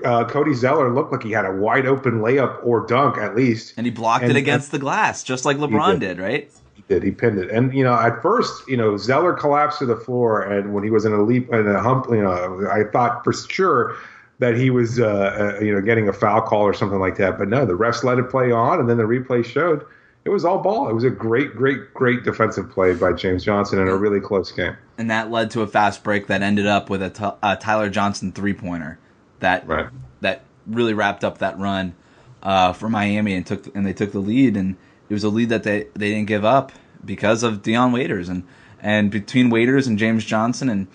Uh, 0.04 0.24
Cody 0.24 0.52
Zeller 0.54 0.92
looked 0.92 1.12
like 1.12 1.22
he 1.22 1.30
had 1.30 1.44
a 1.44 1.52
wide 1.52 1.86
open 1.86 2.20
layup 2.20 2.64
or 2.64 2.84
dunk 2.86 3.18
at 3.18 3.36
least. 3.36 3.74
And 3.76 3.86
he 3.86 3.90
blocked 3.92 4.24
And- 4.24 4.32
it 4.32 4.36
against 4.36 4.72
the 4.72 4.78
glass, 4.78 5.22
just 5.22 5.44
like 5.44 5.58
LeBron 5.58 6.00
did. 6.00 6.16
did, 6.16 6.18
right? 6.18 6.50
He 6.74 6.82
did. 6.88 7.02
He 7.04 7.10
pinned 7.12 7.38
it, 7.38 7.50
and 7.50 7.72
you 7.72 7.84
know, 7.84 7.94
at 7.94 8.20
first, 8.20 8.66
you 8.68 8.76
know, 8.76 8.96
Zeller 8.96 9.32
collapsed 9.32 9.78
to 9.80 9.86
the 9.86 9.96
floor, 9.96 10.42
and 10.42 10.74
when 10.74 10.82
he 10.84 10.90
was 10.90 11.04
in 11.04 11.12
a 11.12 11.22
leap 11.22 11.52
and 11.52 11.68
a 11.68 11.80
hump, 11.80 12.06
you 12.10 12.22
know, 12.22 12.66
I 12.70 12.84
thought 12.90 13.22
for 13.24 13.32
sure 13.32 13.94
that 14.40 14.56
he 14.56 14.70
was, 14.70 14.98
uh, 14.98 15.54
uh, 15.60 15.64
you 15.64 15.72
know, 15.72 15.80
getting 15.80 16.08
a 16.08 16.12
foul 16.12 16.40
call 16.40 16.62
or 16.62 16.74
something 16.74 16.98
like 16.98 17.16
that. 17.18 17.38
But 17.38 17.48
no, 17.48 17.64
the 17.64 17.74
refs 17.74 18.02
let 18.02 18.18
it 18.18 18.28
play 18.28 18.50
on, 18.50 18.80
and 18.80 18.88
then 18.90 18.96
the 18.96 19.04
replay 19.04 19.44
showed 19.44 19.84
it 20.24 20.30
was 20.30 20.44
all 20.44 20.58
ball. 20.58 20.88
It 20.88 20.94
was 20.94 21.04
a 21.04 21.10
great, 21.10 21.54
great, 21.56 21.92
great 21.94 22.22
defensive 22.24 22.70
play 22.70 22.94
by 22.94 23.12
James 23.12 23.44
Johnson 23.44 23.80
in 23.80 23.88
a 23.88 23.96
really 23.96 24.20
close 24.20 24.52
game. 24.52 24.76
And 24.98 25.10
that 25.10 25.30
led 25.30 25.50
to 25.52 25.62
a 25.62 25.66
fast 25.66 26.04
break 26.04 26.28
that 26.28 26.42
ended 26.42 26.66
up 26.66 26.88
with 26.90 27.02
a, 27.02 27.10
t- 27.10 27.24
a 27.42 27.56
Tyler 27.56 27.88
Johnson 27.90 28.30
three 28.32 28.54
pointer 28.54 28.98
that 29.40 29.66
Right. 29.66 29.86
that 30.20 30.42
really 30.66 30.94
wrapped 30.94 31.24
up 31.24 31.38
that 31.38 31.58
run 31.58 31.94
uh, 32.42 32.72
for 32.72 32.88
Miami 32.88 33.34
and 33.34 33.44
took 33.46 33.74
and 33.74 33.84
they 33.86 33.92
took 33.92 34.12
the 34.12 34.20
lead 34.20 34.56
and 34.56 34.76
it 35.08 35.14
was 35.14 35.24
a 35.24 35.28
lead 35.28 35.48
that 35.48 35.64
they, 35.64 35.84
they 35.94 36.10
didn't 36.10 36.26
give 36.28 36.44
up 36.44 36.70
because 37.04 37.42
of 37.42 37.62
Dion 37.62 37.90
Waiters 37.92 38.28
and 38.28 38.44
and 38.80 39.10
between 39.10 39.50
Waiters 39.50 39.86
and 39.88 39.98
James 39.98 40.24
Johnson 40.24 40.68
and 40.68 40.86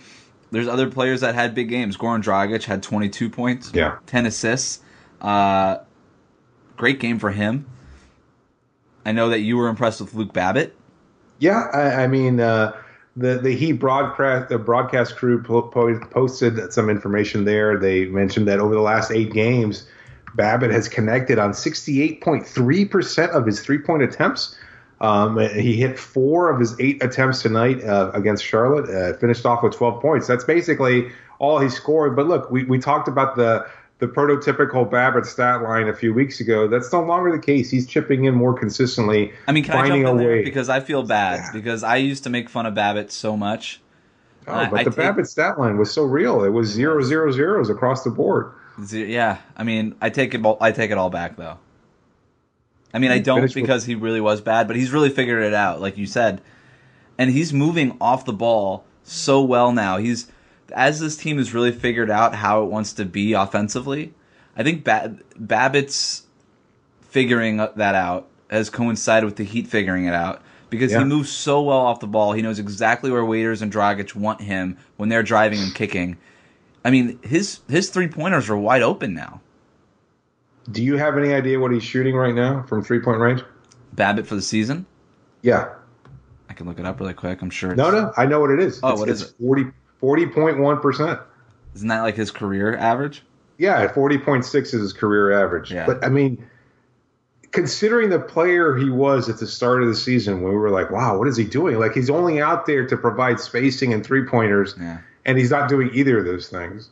there's 0.52 0.68
other 0.70 0.90
players 0.90 1.20
that 1.22 1.36
had 1.36 1.54
big 1.54 1.68
games. 1.68 1.98
Goran 1.98 2.24
Dragic 2.24 2.64
had 2.64 2.82
22 2.82 3.30
points, 3.30 3.72
Yeah. 3.74 3.98
10 4.06 4.26
assists. 4.26 4.80
Uh, 5.20 5.80
great 6.78 7.00
game 7.02 7.20
for 7.20 7.32
him. 7.32 7.66
I 9.08 9.14
know 9.14 9.30
that 9.30 9.40
you 9.40 9.56
were 9.56 9.70
impressed 9.70 10.02
with 10.02 10.14
Luke 10.14 10.34
Babbitt. 10.34 10.76
Yeah, 11.40 11.70
I, 11.74 12.04
I 12.04 12.08
mean, 12.08 12.42
uh, 12.42 12.76
the 13.16 13.38
the 13.38 13.56
Heat 13.56 13.74
broadcast 13.74 14.50
the 14.50 14.58
broadcast 14.58 15.16
crew 15.16 15.42
po- 15.42 15.62
po- 15.62 15.98
posted 16.12 16.74
some 16.74 16.90
information 16.90 17.46
there. 17.46 17.78
They 17.78 18.06
mentioned 18.06 18.50
that 18.50 18.60
over 18.60 18.76
the 18.76 18.82
last 18.82 19.10
eight 19.10 19.32
games, 19.32 19.88
Babbitt 20.36 20.72
has 20.72 20.90
connected 20.90 21.40
on 21.40 21.54
sixty 21.54 22.02
eight 22.02 22.20
point 22.20 22.46
three 22.46 22.84
percent 22.84 23.32
of 23.32 23.46
his 23.46 23.62
three 23.62 23.78
point 23.78 24.04
attempts. 24.04 24.58
Um, 25.00 25.40
he 25.40 25.78
hit 25.78 25.98
four 25.98 26.50
of 26.50 26.60
his 26.60 26.78
eight 26.82 27.02
attempts 27.02 27.42
tonight 27.42 27.82
uh, 27.86 28.12
against 28.14 28.44
Charlotte. 28.44 28.90
Uh, 28.90 29.18
finished 29.18 29.46
off 29.46 29.64
with 29.64 29.74
twelve 29.74 30.02
points. 30.02 30.28
That's 30.28 30.44
basically 30.44 31.10
all 31.40 31.60
he 31.60 31.70
scored. 31.70 32.14
But 32.14 32.28
look, 32.28 32.52
we, 32.52 32.66
we 32.66 32.78
talked 32.78 33.08
about 33.08 33.38
the 33.38 33.66
the 34.00 34.08
prototypical 34.08 34.90
Babbitt 34.90 35.26
stat 35.26 35.64
line 35.64 35.88
a 35.88 35.94
few 35.96 36.14
weeks 36.14 36.40
ago. 36.40 36.68
That's 36.68 36.92
no 36.94 37.02
longer 37.04 37.32
the 37.32 37.42
case. 37.42 37.72
He's 37.72 37.88
chipping 37.88 38.26
in 38.26 38.36
more 38.36 38.54
consistently. 38.54 39.34
I 39.48 39.52
mean, 39.52 39.64
can 39.64 39.76
I 39.76 39.88
jump 39.88 40.06
in 40.06 40.18
there 40.18 40.28
way. 40.30 40.44
because 40.44 40.70
I 40.70 40.80
feel 40.82 41.04
bad 41.04 41.52
because 41.54 41.84
I 41.84 41.96
used 41.98 42.24
to 42.26 42.30
make 42.30 42.50
fun 42.50 42.66
of 42.68 42.76
Babbitt 42.76 43.12
so 43.12 43.36
much. 43.36 43.82
Oh, 44.48 44.54
I- 44.54 44.70
but 44.70 44.80
I 44.80 44.84
the 44.84 44.90
take- 44.92 44.98
Babbitt 44.98 45.28
stat 45.28 45.60
line 45.60 45.78
was 45.78 45.92
so 45.92 46.04
real. 46.04 46.44
It 46.44 46.50
was 46.50 46.68
zero 46.70 47.02
zero 47.02 47.32
zeros 47.32 47.70
across 47.70 48.04
the 48.04 48.12
board. 48.12 48.52
Yeah, 48.92 49.38
I 49.58 49.64
mean, 49.64 49.96
I 50.00 50.10
take 50.12 50.36
it. 50.36 50.46
all- 50.46 50.58
I 50.62 50.72
take 50.72 50.92
it 50.92 50.98
all 51.00 51.10
back 51.10 51.36
though. 51.36 51.58
I 52.94 53.00
mean, 53.00 53.12
I 53.12 53.20
don't 53.20 53.54
because 53.54 53.86
he 53.86 53.96
really 53.96 54.22
was 54.22 54.42
bad, 54.42 54.68
but 54.68 54.76
he's 54.76 54.92
really 54.92 55.10
figured 55.10 55.44
it 55.44 55.54
out, 55.54 55.82
like 55.82 55.98
you 55.98 56.06
said, 56.06 56.42
and 57.18 57.30
he's 57.32 57.52
moving 57.52 57.98
off 58.00 58.26
the 58.26 58.34
ball 58.34 58.86
so 59.04 59.42
well 59.42 59.72
now. 59.72 59.98
He's 59.98 60.28
as 60.74 61.00
this 61.00 61.16
team 61.18 61.38
has 61.38 61.54
really 61.54 61.72
figured 61.72 62.10
out 62.10 62.36
how 62.36 62.64
it 62.64 62.66
wants 62.70 62.94
to 62.94 63.06
be 63.06 63.34
offensively. 63.34 64.14
I 64.56 64.64
think 64.64 64.84
ba- 64.84 65.16
Babbitt's 65.38 66.24
figuring 67.02 67.58
that 67.58 67.96
out 67.96 68.28
has 68.50 68.70
coincided 68.70 69.26
with 69.26 69.36
the 69.36 69.44
Heat 69.44 69.68
figuring 69.68 70.06
it 70.06 70.14
out 70.14 70.42
because 70.70 70.92
Yeah. 70.92 71.00
he 71.00 71.06
moves 71.06 71.30
so 71.32 71.62
well 71.62 71.80
off 71.80 72.00
the 72.00 72.08
ball. 72.08 72.34
He 72.34 72.42
knows 72.42 72.60
exactly 72.60 73.12
where 73.12 73.24
Waiters 73.26 73.62
and 73.62 73.72
Dragic 73.72 74.16
want 74.16 74.42
him 74.42 74.78
when 74.98 75.10
they're 75.10 75.24
driving 75.24 75.60
and 75.60 75.74
kicking. 75.74 76.18
I 76.86 76.92
mean, 76.92 77.20
his 77.22 77.60
his 77.70 77.90
three 77.90 78.08
pointers 78.08 78.50
are 78.50 78.58
wide 78.58 78.82
open 78.82 79.14
now. 79.14 79.42
Do 80.72 80.84
you 80.84 80.98
have 80.98 81.18
any 81.18 81.34
idea 81.34 81.60
what 81.60 81.72
he's 81.72 81.84
shooting 81.84 82.16
right 82.16 82.36
now 82.36 82.64
from 82.68 82.84
three 82.84 83.00
point 83.00 83.20
range? 83.20 83.44
Babbitt 83.94 84.28
for 84.28 84.36
the 84.36 84.42
season. 84.42 84.86
Yeah. 85.42 85.70
I 86.50 86.54
can 86.54 86.68
look 86.68 86.80
it 86.80 86.86
up 86.86 87.00
really 87.00 87.14
quick. 87.14 87.42
I'm 87.42 87.50
sure. 87.50 87.72
It's, 87.72 87.78
No, 87.78 87.90
no, 87.92 88.12
I 88.18 88.26
know 88.26 88.40
what 88.40 88.52
it 88.52 88.60
is. 88.60 88.80
Oh, 88.84 88.92
it's, 88.92 89.00
what 89.00 89.10
is 89.10 89.22
it's 89.22 89.32
it? 89.32 89.38
40 89.40 89.66
40.1 90.02 90.82
percent. 90.82 91.20
Isn't 91.76 91.88
that 91.90 92.02
like 92.02 92.16
his 92.16 92.32
career 92.32 92.76
average? 92.76 93.24
Yeah, 93.58 93.88
forty 93.92 94.18
point 94.18 94.46
six 94.46 94.74
is 94.74 94.82
his 94.82 94.94
career 94.94 95.32
average. 95.32 95.72
Yeah. 95.72 95.86
But 95.86 96.04
I 96.06 96.10
mean, 96.10 96.44
considering 97.52 98.10
the 98.10 98.20
player 98.20 98.76
he 98.76 98.90
was 98.90 99.30
at 99.30 99.38
the 99.40 99.48
start 99.48 99.82
of 99.82 99.88
the 99.90 99.96
season, 99.96 100.42
when 100.42 100.52
we 100.54 100.58
were 100.60 100.70
like, 100.70 100.92
"Wow, 100.92 101.18
what 101.18 101.28
is 101.28 101.38
he 101.38 101.44
doing?" 101.44 101.80
Like 101.80 101.94
he's 101.94 102.10
only 102.10 102.42
out 102.42 102.66
there 102.66 102.86
to 102.88 102.98
provide 102.98 103.40
spacing 103.40 103.94
and 103.94 104.06
three 104.06 104.26
pointers, 104.26 104.76
Yeah. 104.80 105.00
and 105.26 105.38
he's 105.38 105.50
not 105.52 105.70
doing 105.70 105.90
either 105.94 106.20
of 106.20 106.26
those 106.26 106.48
things. 106.50 106.90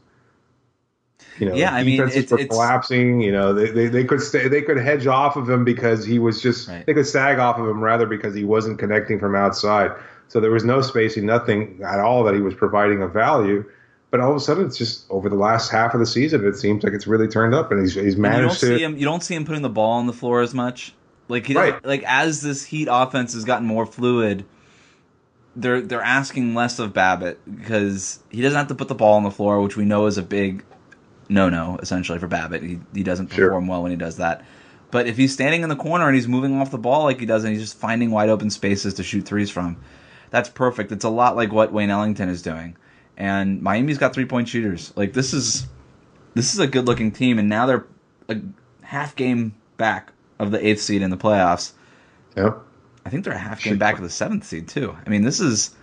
You 1.37 1.49
know, 1.49 1.55
Yeah, 1.55 1.73
I 1.73 1.83
mean, 1.83 1.97
defenses 1.97 2.17
it's- 2.17 2.31
were 2.31 2.39
it's- 2.39 2.49
collapsing. 2.55 3.21
You 3.21 3.31
know, 3.31 3.53
they, 3.53 3.69
they, 3.69 3.87
they 3.87 4.03
could 4.05 4.21
stay, 4.21 4.47
they 4.47 4.61
could 4.61 4.77
hedge 4.77 5.05
off 5.05 5.35
of 5.35 5.49
him 5.49 5.65
because 5.65 6.05
he 6.05 6.17
was 6.17 6.41
just 6.41 6.67
Right. 6.69 6.85
they 6.85 6.93
could 6.93 7.07
sag 7.07 7.39
off 7.39 7.59
of 7.59 7.67
him 7.67 7.81
rather 7.83 8.05
because 8.05 8.33
he 8.33 8.43
wasn't 8.45 8.79
connecting 8.79 9.19
from 9.19 9.35
outside. 9.35 9.91
So 10.27 10.39
there 10.39 10.51
was 10.51 10.65
no 10.65 10.81
spacing, 10.81 11.25
nothing 11.25 11.79
at 11.85 11.99
all 11.99 12.23
that 12.25 12.33
he 12.35 12.41
was 12.41 12.53
providing 12.55 13.01
of 13.01 13.13
value. 13.13 13.63
But 14.11 14.19
all 14.19 14.31
of 14.31 14.37
a 14.37 14.39
sudden, 14.39 14.65
it's 14.65 14.77
just 14.77 15.05
over 15.09 15.29
the 15.29 15.35
last 15.35 15.71
half 15.71 15.93
of 15.93 15.99
the 15.99 16.05
season, 16.05 16.45
it 16.45 16.55
seems 16.55 16.83
like 16.83 16.93
it's 16.93 17.07
really 17.07 17.27
turned 17.27 17.53
up, 17.53 17.71
and 17.71 17.81
he's 17.81 17.95
he's 17.95 18.15
And 18.15 18.23
you 18.25 18.41
don't 18.41 18.49
to. 18.51 18.55
see 18.77 18.83
him. 18.83 18.97
You 18.97 19.05
don't 19.05 19.23
see 19.23 19.35
him 19.35 19.45
putting 19.45 19.61
the 19.61 19.69
ball 19.69 19.93
on 19.93 20.07
the 20.07 20.13
floor 20.13 20.41
as 20.41 20.53
much. 20.53 20.93
Like 21.27 21.45
he 21.47 21.55
Right. 21.55 21.83
like 21.85 22.03
as 22.05 22.41
this 22.41 22.65
Heat 22.65 22.87
offense 22.89 23.33
has 23.33 23.43
gotten 23.45 23.67
more 23.67 23.85
fluid, 23.85 24.45
they're 25.55 25.81
they're 25.81 26.01
asking 26.01 26.53
less 26.53 26.79
of 26.79 26.93
Babbitt 26.93 27.39
because 27.57 28.19
he 28.29 28.41
doesn't 28.41 28.57
have 28.57 28.67
to 28.67 28.75
put 28.75 28.87
the 28.87 28.95
ball 28.95 29.13
on 29.15 29.23
the 29.23 29.31
floor, 29.31 29.61
which 29.61 29.75
we 29.77 29.85
know 29.85 30.05
is 30.05 30.17
a 30.17 30.23
big 30.23 30.63
no 31.27 31.49
no 31.49 31.77
essentially 31.81 32.19
for 32.19 32.27
Babbitt. 32.27 32.61
He 32.61 32.79
he 32.93 33.03
doesn't 33.03 33.31
Sure. 33.33 33.47
perform 33.47 33.67
well 33.67 33.81
when 33.83 33.91
he 33.91 33.97
does 33.97 34.17
that. 34.17 34.45
But 34.91 35.07
if 35.07 35.17
he's 35.17 35.33
standing 35.33 35.63
in 35.63 35.69
the 35.69 35.75
corner 35.75 36.05
and 36.05 36.15
he's 36.15 36.27
moving 36.27 36.59
off 36.61 36.71
the 36.71 36.77
ball 36.77 37.03
like 37.05 37.19
he 37.19 37.25
does, 37.25 37.43
and 37.43 37.51
he's 37.53 37.61
just 37.63 37.77
finding 37.77 38.11
wide 38.11 38.29
open 38.29 38.49
spaces 38.49 38.93
to 38.95 39.03
shoot 39.03 39.25
threes 39.25 39.49
from, 39.49 39.77
that's 40.31 40.49
perfect. 40.49 40.91
It's 40.91 41.05
a 41.05 41.09
lot 41.09 41.35
like 41.35 41.51
what 41.51 41.71
Wayne 41.71 41.89
Ellington 41.89 42.29
is 42.29 42.41
doing. 42.41 42.75
And 43.17 43.61
Miami's 43.61 43.97
got 43.97 44.13
three 44.13 44.25
point 44.25 44.47
shooters. 44.49 44.91
Like 44.95 45.13
this 45.13 45.33
is 45.33 45.67
this 46.33 46.53
is 46.53 46.59
a 46.59 46.67
good 46.67 46.85
looking 46.85 47.11
team, 47.11 47.39
and 47.39 47.47
now 47.47 47.65
they're 47.65 47.85
a 48.29 48.37
half 48.81 49.15
game 49.15 49.55
back 49.77 50.11
of 50.39 50.51
the 50.51 50.65
eighth 50.65 50.81
seed 50.81 51.01
in 51.01 51.09
the 51.09 51.17
playoffs. 51.17 51.71
Yeah. 52.35 52.53
I 53.05 53.09
think 53.09 53.23
they're 53.23 53.33
a 53.33 53.37
half 53.37 53.63
game 53.63 53.77
back 53.77 53.95
of 53.95 54.01
the 54.01 54.09
seventh 54.09 54.43
seed 54.45 54.67
too. 54.67 54.95
I 55.05 55.09
mean, 55.09 55.21
this 55.21 55.39
is 55.39 55.75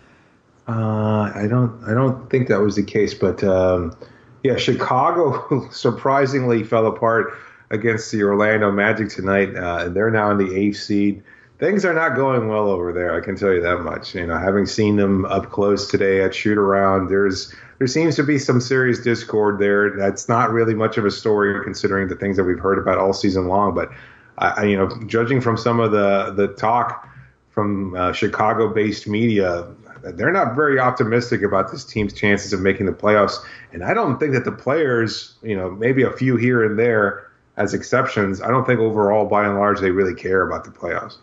Uh, 0.69 1.31
I 1.35 1.47
don't 1.49 1.83
I 1.85 1.95
don't 1.95 2.29
think 2.31 2.49
that 2.49 2.61
was 2.61 2.77
the 2.77 2.83
case, 2.83 3.15
but 3.15 3.43
um, 3.45 3.97
yeah, 4.43 4.57
Chicago 4.57 5.69
surprisingly 5.73 6.65
fell 6.65 6.87
apart 6.87 7.33
against 7.71 8.13
the 8.13 8.23
Orlando 8.23 8.71
Magic 8.71 9.09
tonight. 9.09 9.57
Uh, 9.57 9.85
and 9.87 9.97
they're 9.97 10.11
now 10.11 10.31
in 10.31 10.39
the 10.39 10.55
eighth 10.55 10.77
seed. 10.79 11.23
Things 11.63 11.85
are 11.85 11.95
not 11.95 12.17
going 12.17 12.49
well 12.49 12.69
over 12.69 12.93
there. 12.93 13.15
I 13.15 13.25
can 13.25 13.37
tell 13.37 13.53
you 13.53 13.61
that 13.61 13.83
much. 13.83 14.17
You 14.17 14.27
know, 14.27 14.37
having 14.37 14.67
seen 14.67 14.97
them 14.97 15.25
up 15.27 15.53
close 15.53 15.89
today 15.89 16.21
at 16.21 16.35
shoot 16.35 16.59
around, 16.59 17.07
there's 17.07 17.55
there 17.79 17.87
seems 17.87 18.17
to 18.17 18.25
be 18.25 18.37
some 18.41 18.61
serious 18.61 18.99
discord 18.99 19.61
there. 19.61 19.97
That's 19.97 20.29
not 20.29 20.51
really 20.51 20.75
much 20.75 20.99
of 20.99 21.05
a 21.05 21.11
story 21.13 21.63
considering 21.63 22.09
the 22.09 22.17
things 22.17 22.37
that 22.37 22.43
we've 22.43 22.59
heard 22.59 22.81
about 22.81 22.99
all 22.99 23.13
season 23.13 23.47
long. 23.47 23.77
But 23.77 23.93
I, 24.39 24.65
you 24.65 24.77
know, 24.77 24.89
judging 25.07 25.41
from 25.41 25.57
some 25.57 25.79
of 25.79 25.93
the 25.93 26.33
the 26.37 26.49
talk 26.49 27.09
from 27.51 27.95
uh, 27.95 28.13
Chicago-based 28.13 29.07
media, 29.07 29.69
they're 30.03 30.33
not 30.33 30.57
very 30.57 30.81
optimistic 30.81 31.43
about 31.43 31.71
this 31.71 31.85
team's 31.85 32.13
chances 32.13 32.53
of 32.53 32.61
making 32.61 32.87
the 32.87 32.93
playoffs. 32.93 33.37
And 33.73 33.85
I 33.85 33.95
don't 33.95 34.19
think 34.19 34.33
that 34.33 34.45
the 34.45 34.51
players, 34.51 35.37
you 35.45 35.55
know, 35.55 35.71
maybe 35.71 36.03
a 36.03 36.11
few 36.11 36.35
here 36.35 36.65
and 36.65 36.77
there 36.77 37.31
as 37.57 37.73
exceptions, 37.73 38.43
I 38.43 38.49
don't 38.49 38.67
think 38.67 38.81
overall, 38.81 39.27
by 39.27 39.47
and 39.47 39.57
large, 39.57 39.79
they 39.79 39.93
really 39.93 40.17
care 40.17 40.43
about 40.43 40.65
the 40.65 40.73
playoffs. 40.73 41.19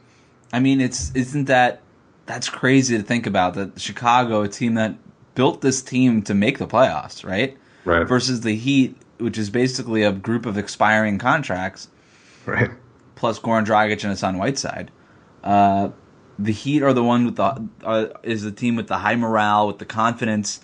I 0.52 0.60
mean, 0.60 0.82
it's 0.82 1.14
isn't 1.16 1.46
that 1.46 1.82
that's 2.26 2.50
crazy 2.50 2.98
to 2.98 3.04
think 3.04 3.26
about 3.26 3.54
that 3.56 3.80
Chicago, 3.80 4.42
a 4.42 4.48
team 4.48 4.76
that 4.76 4.96
built 5.36 5.62
this 5.62 5.82
team 5.82 6.22
to 6.24 6.34
make 6.34 6.58
the 6.58 6.68
playoffs, 6.68 7.26
right? 7.26 7.58
Right. 7.86 8.08
Versus 8.08 8.42
the 8.42 8.56
Heat, 8.56 8.96
which 9.18 9.38
is 9.38 9.50
basically 9.50 10.04
a 10.04 10.12
group 10.12 10.46
of 10.46 10.58
expiring 10.58 11.18
contracts, 11.18 11.88
Right. 12.46 12.72
plus 13.16 13.40
Goran 13.40 13.66
Dragic 13.66 14.04
and 14.04 14.12
Hassan 14.12 14.38
Whiteside. 14.38 14.92
Uh, 15.44 15.90
the 16.38 16.52
Heat 16.52 16.84
are 16.84 16.94
the 16.94 17.04
one 17.04 17.26
with 17.26 17.36
the 17.36 17.68
uh, 17.84 18.08
is 18.24 18.44
the 18.44 18.52
team 18.52 18.76
with 18.76 18.88
the 18.88 18.98
high 18.98 19.16
morale, 19.16 19.68
with 19.68 19.78
the 19.80 19.86
confidence. 19.86 20.62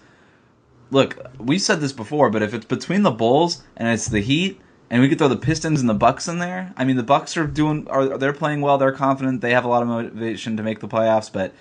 Look, 0.91 1.17
we 1.39 1.57
said 1.57 1.79
this 1.79 1.93
before, 1.93 2.29
but 2.29 2.43
if 2.43 2.53
it's 2.53 2.65
between 2.65 3.01
the 3.03 3.11
Bulls 3.11 3.63
and 3.75 3.87
it's 3.87 4.07
the 4.07 4.21
Heat, 4.21 4.61
and 4.89 5.01
we 5.01 5.09
could 5.09 5.17
throw 5.17 5.27
the 5.27 5.35
Pistons 5.35 5.81
and 5.81 5.89
the 5.89 5.93
Bucks 5.95 6.27
in 6.27 6.39
there. 6.39 6.73
I 6.77 6.85
mean, 6.85 6.95
the 6.95 7.03
Bucks 7.03 7.37
are 7.37 7.47
doing 7.47 7.87
are 7.89 8.17
they're 8.17 8.33
playing 8.33 8.61
well. 8.61 8.77
They're 8.77 8.91
confident. 8.91 9.41
They 9.41 9.51
have 9.51 9.65
a 9.65 9.67
lot 9.67 9.81
of 9.81 9.87
motivation 9.87 10.57
to 10.57 10.63
make 10.63 10.79
the 10.79 10.87
playoffs. 10.87 11.31
But 11.31 11.53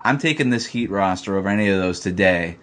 I'm 0.00 0.18
taking 0.18 0.50
this 0.50 0.66
Heat 0.66 0.90
roster 0.90 1.36
over 1.36 1.48
any 1.48 1.68
of 1.68 1.80
those 1.80 2.00
today. 2.00 2.58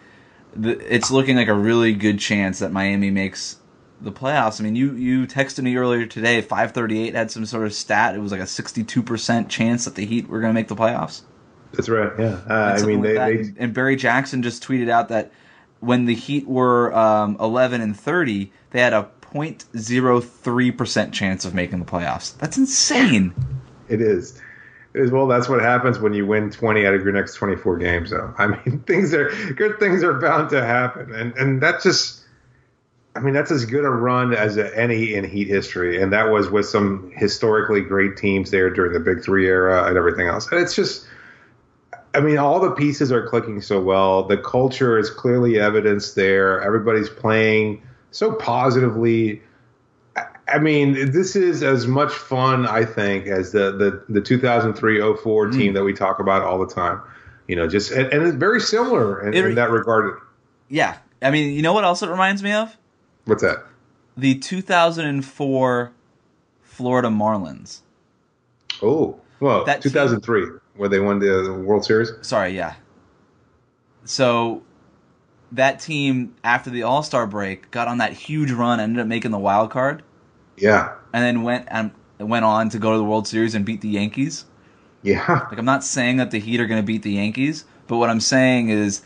The- 0.56 0.80
It's 0.94 1.12
looking 1.12 1.36
like 1.38 1.48
a 1.48 1.54
really 1.54 1.94
good 1.94 2.20
chance 2.20 2.60
that 2.60 2.72
Miami 2.72 3.12
makes 3.12 3.58
the 4.02 4.12
playoffs. 4.12 4.60
I 4.60 4.64
mean, 4.64 4.76
you 4.76 4.94
you 4.94 5.28
texted 5.28 5.64
me 5.64 5.76
earlier 5.78 6.06
today. 6.06 6.42
Five 6.42 6.72
thirty 6.72 7.02
eight 7.08 7.16
had 7.16 7.32
some 7.32 7.46
sort 7.46 7.66
of 7.66 7.74
stat. 7.74 8.16
It 8.16 8.20
was 8.20 8.32
like 8.32 8.42
a 8.42 8.48
sixty 8.48 8.84
two 8.84 9.04
percent 9.04 9.50
chance 9.50 9.86
that 9.86 9.96
the 9.96 10.06
Heat 10.06 10.28
were 10.28 10.40
going 10.40 10.50
to 10.52 10.54
make 10.54 10.68
the 10.70 10.76
playoffs. 10.76 11.22
That's 11.74 11.88
right. 11.88 12.12
Yeah. 12.18 12.40
Uh, 12.50 12.78
I 12.82 12.86
mean, 12.86 13.02
like 13.04 13.14
they, 13.16 13.38
they 13.44 13.54
and 13.64 13.74
Barry 13.74 13.96
Jackson 13.96 14.42
just 14.42 14.64
tweeted 14.64 14.90
out 14.90 15.10
that 15.10 15.32
when 15.82 16.06
the 16.06 16.16
Heat 16.16 16.48
were 16.48 16.94
um, 16.96 17.38
eleven 17.40 17.80
and 17.82 17.98
thirty, 17.98 18.52
they 18.72 18.80
had 18.82 18.94
a 18.94 19.04
0.03 19.34 20.78
percent 20.78 21.14
chance 21.14 21.46
of 21.46 21.54
making 21.54 21.80
the 21.80 21.86
playoffs. 21.86 22.38
That's 22.38 22.58
insane. 22.58 23.34
It 23.88 24.02
is. 24.02 24.40
It 24.94 25.02
is 25.02 25.12
well. 25.12 25.28
That's 25.28 25.48
what 25.48 25.62
happens 25.62 26.00
when 26.00 26.14
you 26.14 26.26
win 26.26 26.50
twenty 26.50 26.86
out 26.86 26.94
of 26.96 27.04
your 27.04 27.14
next 27.14 27.36
twenty-four 27.36 27.78
games. 27.78 28.10
Though 28.10 28.34
I 28.38 28.48
mean, 28.48 28.80
things 28.88 29.14
are 29.14 29.30
good. 29.54 29.80
Things 29.80 30.04
are 30.04 30.14
bound 30.20 30.50
to 30.50 30.66
happen, 30.66 31.14
and 31.14 31.36
and 31.38 31.62
that's 31.62 31.84
just. 31.84 32.18
I 33.16 33.22
mean, 33.22 33.34
that's 33.34 33.52
as 33.52 33.66
good 33.66 33.86
a 33.86 33.90
run 33.90 34.34
as 34.34 34.58
any 34.58 35.16
in 35.16 35.26
Heat 35.26 35.48
history, 35.48 36.02
and 36.02 36.14
that 36.14 36.30
was 36.30 36.50
with 36.50 36.68
some 36.68 37.12
historically 37.16 37.82
great 37.82 38.16
teams 38.18 38.52
there 38.52 38.70
during 38.70 38.94
the 38.94 39.00
Big 39.00 39.24
Three 39.24 39.48
era 39.48 39.86
and 39.86 39.98
everything 39.98 40.28
else. 40.28 40.50
And 40.52 40.60
it's 40.62 40.76
just. 40.76 41.06
I 42.12 42.22
mean, 42.22 42.40
all 42.40 42.60
the 42.60 42.72
pieces 42.72 43.12
are 43.12 43.28
clicking 43.28 43.62
so 43.62 43.80
well. 43.80 44.24
The 44.24 44.38
culture 44.38 44.98
is 44.98 45.12
clearly 45.12 45.60
evidenced 45.60 46.16
there. 46.16 46.60
Everybody's 46.62 47.10
playing 47.10 47.84
so 48.12 48.34
positively. 48.34 49.42
I 50.48 50.58
mean, 50.58 51.12
this 51.12 51.36
is 51.36 51.62
as 51.62 51.88
much 51.88 52.12
fun, 52.12 52.66
I 52.66 52.84
think, 52.84 53.28
as 53.28 53.52
the 53.52 53.72
the, 53.72 54.20
the 54.20 54.22
2003-04 54.22 55.52
hmm. 55.52 55.58
team 55.58 55.74
that 55.74 55.84
we 55.84 55.94
talk 55.94 56.20
about 56.20 56.42
all 56.42 56.60
the 56.60 56.74
time. 56.74 57.02
You 57.48 57.56
know, 57.56 57.68
just 57.68 57.92
and, 57.92 58.12
and 58.14 58.24
it's 58.24 58.36
very 58.36 58.62
similar 58.62 59.26
in, 59.28 59.34
It- 59.34 59.46
in 59.46 59.56
that 59.56 59.72
regard. 59.72 60.20
Yeah, 60.68 60.98
I 61.22 61.32
mean, 61.32 61.54
you 61.54 61.64
know 61.64 61.74
what 61.74 61.84
else 61.84 62.04
it 62.04 62.10
reminds 62.10 62.44
me 62.44 62.52
of? 62.52 62.78
What's 63.26 63.42
that? 63.42 63.66
The 64.18 64.36
2004 64.36 65.92
Florida 66.62 67.08
Marlins. 67.10 67.80
Oh, 68.82 69.20
well, 69.40 69.66
That 69.66 69.82
team- 69.82 69.92
2003, 69.92 70.46
where 70.76 70.90
they 70.90 71.00
won 71.00 71.20
the 71.20 71.54
World 71.66 71.86
Series. 71.86 72.12
Sorry, 72.22 72.56
yeah. 72.56 72.76
So 74.06 74.62
that 75.52 75.80
team 75.80 76.36
after 76.44 76.70
the 76.70 76.84
All 76.84 77.04
Star 77.04 77.26
break 77.28 77.72
got 77.72 77.88
on 77.88 77.98
that 77.98 78.14
huge 78.14 78.52
run, 78.52 78.80
ended 78.80 79.00
up 79.02 79.08
making 79.08 79.32
the 79.32 79.40
wild 79.40 79.72
card, 79.72 80.04
Yeah, 80.58 80.94
and 81.14 81.24
then 81.24 81.44
went 81.44 81.68
and 81.70 81.92
went 82.20 82.46
on 82.46 82.70
to 82.70 82.80
go 82.80 82.92
to 82.92 82.98
the 82.98 83.04
World 83.04 83.28
Series 83.28 83.56
and 83.56 83.66
beat 83.66 83.82
the 83.82 83.90
Yankees. 83.90 84.46
yeah, 85.02 85.26
Like 85.50 85.58
I'm 85.58 85.66
not 85.66 85.84
saying 85.84 86.18
that 86.18 86.32
the 86.32 86.40
Heat 86.40 86.60
are 86.60 86.68
going 86.68 86.82
to 86.82 86.86
beat 86.86 87.02
the 87.04 87.14
Yankees, 87.14 87.66
but 87.88 87.98
what 87.98 88.10
I'm 88.10 88.20
saying 88.20 88.70
is 88.70 89.02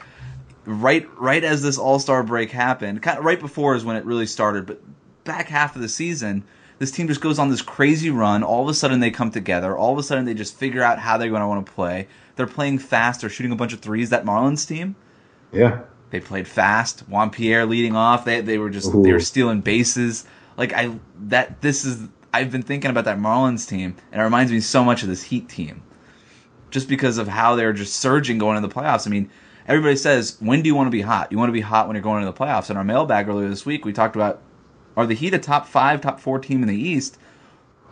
right 0.65 1.07
right 1.17 1.43
as 1.43 1.61
this 1.61 1.77
All-Star 1.77 2.23
break 2.23 2.51
happened, 2.51 3.01
kind 3.01 3.19
of 3.19 3.25
right 3.25 3.39
before 3.39 3.75
is 3.75 3.85
when 3.85 3.95
it 3.95 4.05
really 4.05 4.25
started, 4.25 4.65
but 4.65 4.81
back 5.23 5.47
half 5.47 5.75
of 5.75 5.81
the 5.81 5.89
season, 5.89 6.43
this 6.79 6.91
team 6.91 7.07
just 7.07 7.21
goes 7.21 7.39
on 7.39 7.49
this 7.49 7.61
crazy 7.61 8.09
run. 8.09 8.43
All 8.43 8.63
of 8.63 8.67
a 8.67 8.73
sudden 8.73 8.99
they 8.99 9.11
come 9.11 9.31
together. 9.31 9.77
All 9.77 9.93
of 9.93 9.99
a 9.99 10.03
sudden 10.03 10.25
they 10.25 10.33
just 10.33 10.57
figure 10.57 10.83
out 10.83 10.99
how 10.99 11.17
they're 11.17 11.29
going 11.29 11.41
to 11.41 11.47
want 11.47 11.65
to 11.65 11.71
play. 11.71 12.07
They're 12.35 12.47
playing 12.47 12.79
fast, 12.79 13.21
they're 13.21 13.29
shooting 13.29 13.51
a 13.51 13.55
bunch 13.55 13.73
of 13.73 13.79
threes 13.79 14.09
that 14.09 14.25
Marlins 14.25 14.67
team. 14.67 14.95
yeah. 15.51 15.81
They 16.13 16.19
played 16.19 16.47
fast. 16.47 16.99
Juan 17.09 17.31
Pierre 17.31 17.65
leading 17.65 17.95
off. 17.95 18.23
They 18.23 18.39
they 18.41 18.59
were 18.59 18.69
just 18.69 18.91
they 19.01 19.11
were 19.11 19.19
stealing 19.19 19.61
bases. 19.61 20.25
Like 20.57 20.71
I 20.71 20.95
that 21.21 21.59
this 21.63 21.85
is 21.85 22.07
I've 22.31 22.51
been 22.51 22.61
thinking 22.61 22.91
about 22.91 23.05
that 23.05 23.17
Marlins 23.17 23.67
team, 23.67 23.95
and 24.11 24.21
it 24.21 24.23
reminds 24.23 24.51
me 24.51 24.59
so 24.59 24.83
much 24.83 25.01
of 25.01 25.09
this 25.09 25.23
Heat 25.23 25.49
team, 25.49 25.81
just 26.69 26.87
because 26.87 27.17
of 27.17 27.27
how 27.27 27.55
they're 27.55 27.73
just 27.73 27.95
surging 27.95 28.37
going 28.37 28.57
into 28.57 28.67
the 28.67 28.75
playoffs. 28.75 29.07
I 29.07 29.09
mean, 29.09 29.31
everybody 29.67 29.95
says 29.95 30.37
when 30.39 30.61
do 30.61 30.67
you 30.67 30.75
want 30.75 30.85
to 30.85 30.91
be 30.91 31.01
hot? 31.01 31.31
You 31.31 31.39
want 31.39 31.49
to 31.49 31.53
be 31.53 31.61
hot 31.61 31.87
when 31.87 31.95
you're 31.95 32.03
going 32.03 32.21
into 32.21 32.31
the 32.31 32.37
playoffs. 32.37 32.69
In 32.69 32.77
our 32.77 32.83
mailbag 32.83 33.27
earlier 33.27 33.49
this 33.49 33.65
week, 33.65 33.83
we 33.83 33.91
talked 33.91 34.15
about 34.15 34.39
are 34.95 35.07
the 35.07 35.15
Heat 35.15 35.33
a 35.33 35.39
top 35.39 35.67
five, 35.67 35.99
top 35.99 36.19
four 36.19 36.37
team 36.37 36.61
in 36.61 36.67
the 36.67 36.79
East? 36.79 37.17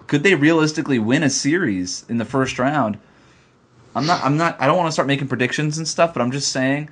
Could 0.06 0.22
they 0.22 0.36
realistically 0.36 1.00
win 1.00 1.24
a 1.24 1.30
series 1.32 2.06
in 2.08 2.20
the 2.20 2.26
first 2.26 2.60
round? 2.60 3.00
I'm 3.96 4.06
not. 4.06 4.24
I'm 4.24 4.38
not. 4.38 4.62
I 4.62 4.68
don't 4.68 4.78
want 4.78 4.90
to 4.90 4.92
start 4.92 5.08
making 5.08 5.28
predictions 5.28 5.80
and 5.80 5.88
stuff, 5.88 6.14
but 6.14 6.22
I'm 6.22 6.32
just 6.32 6.52
saying 6.52 6.92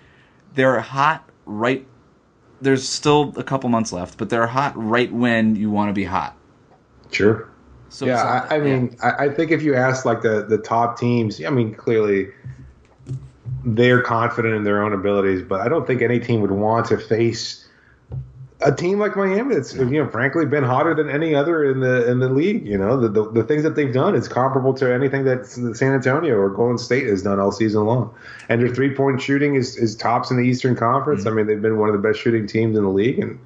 they're 0.55 0.79
hot 0.79 1.28
right. 1.49 1.85
There's 2.61 2.87
still 2.87 3.33
a 3.37 3.43
couple 3.43 3.69
months 3.69 3.93
left, 3.93 4.17
but 4.17 4.29
they're 4.29 4.47
hot 4.47 4.73
right 4.75 5.11
when 5.11 5.55
you 5.55 5.71
want 5.71 5.89
to 5.89 5.93
be 5.93 6.03
hot. 6.03 6.35
Sure. 7.11 7.49
So 7.89 8.05
yeah, 8.05 8.47
so- 8.47 8.55
I, 8.55 8.57
I 8.57 8.59
mean, 8.59 8.95
I, 9.01 9.25
I 9.25 9.29
think 9.29 9.51
if 9.51 9.61
you 9.63 9.75
ask 9.75 10.05
like 10.05 10.21
the 10.21 10.45
the 10.47 10.57
top 10.57 10.99
teams, 10.99 11.43
I 11.43 11.49
mean, 11.49 11.73
clearly 11.73 12.27
they're 13.65 14.01
confident 14.01 14.55
in 14.55 14.63
their 14.63 14.83
own 14.83 14.93
abilities, 14.93 15.41
but 15.41 15.61
I 15.61 15.69
don't 15.69 15.85
think 15.87 16.01
any 16.01 16.19
team 16.19 16.41
would 16.41 16.51
want 16.51 16.85
to 16.87 16.97
face 16.97 17.67
a 18.61 18.73
team 18.73 18.99
like 18.99 19.15
Miami 19.15 19.55
that's 19.55 19.73
you 19.73 19.85
know 19.85 20.07
frankly 20.09 20.45
been 20.45 20.63
hotter 20.63 20.93
than 20.93 21.09
any 21.09 21.33
other 21.33 21.63
in 21.63 21.79
the 21.79 22.09
in 22.11 22.19
the 22.19 22.27
league. 22.29 22.67
You 22.67 22.77
know, 22.77 22.99
the 22.99 23.07
the, 23.07 23.31
the 23.31 23.43
things 23.43 23.63
that 23.63 23.75
they've 23.75 23.93
done 23.93 24.15
is 24.15 24.27
comparable 24.27 24.73
to 24.75 24.93
anything 24.93 25.23
that 25.25 25.45
San 25.45 25.93
Antonio 25.93 26.35
or 26.35 26.49
Golden 26.49 26.77
State 26.77 27.07
has 27.07 27.21
done 27.21 27.39
all 27.39 27.51
season 27.51 27.85
long. 27.85 28.13
And 28.49 28.61
their 28.61 28.67
three 28.73 28.93
point 28.93 29.21
shooting 29.21 29.55
is 29.55 29.77
is 29.77 29.95
tops 29.95 30.29
in 30.31 30.37
the 30.37 30.43
Eastern 30.43 30.75
Conference. 30.75 31.25
I 31.25 31.29
mean, 31.31 31.47
they've 31.47 31.61
been 31.61 31.77
one 31.77 31.89
of 31.89 31.93
the 31.93 32.05
best 32.05 32.19
shooting 32.19 32.47
teams 32.47 32.75
in 32.77 32.83
the 32.83 32.89
league, 32.89 33.19
and 33.19 33.39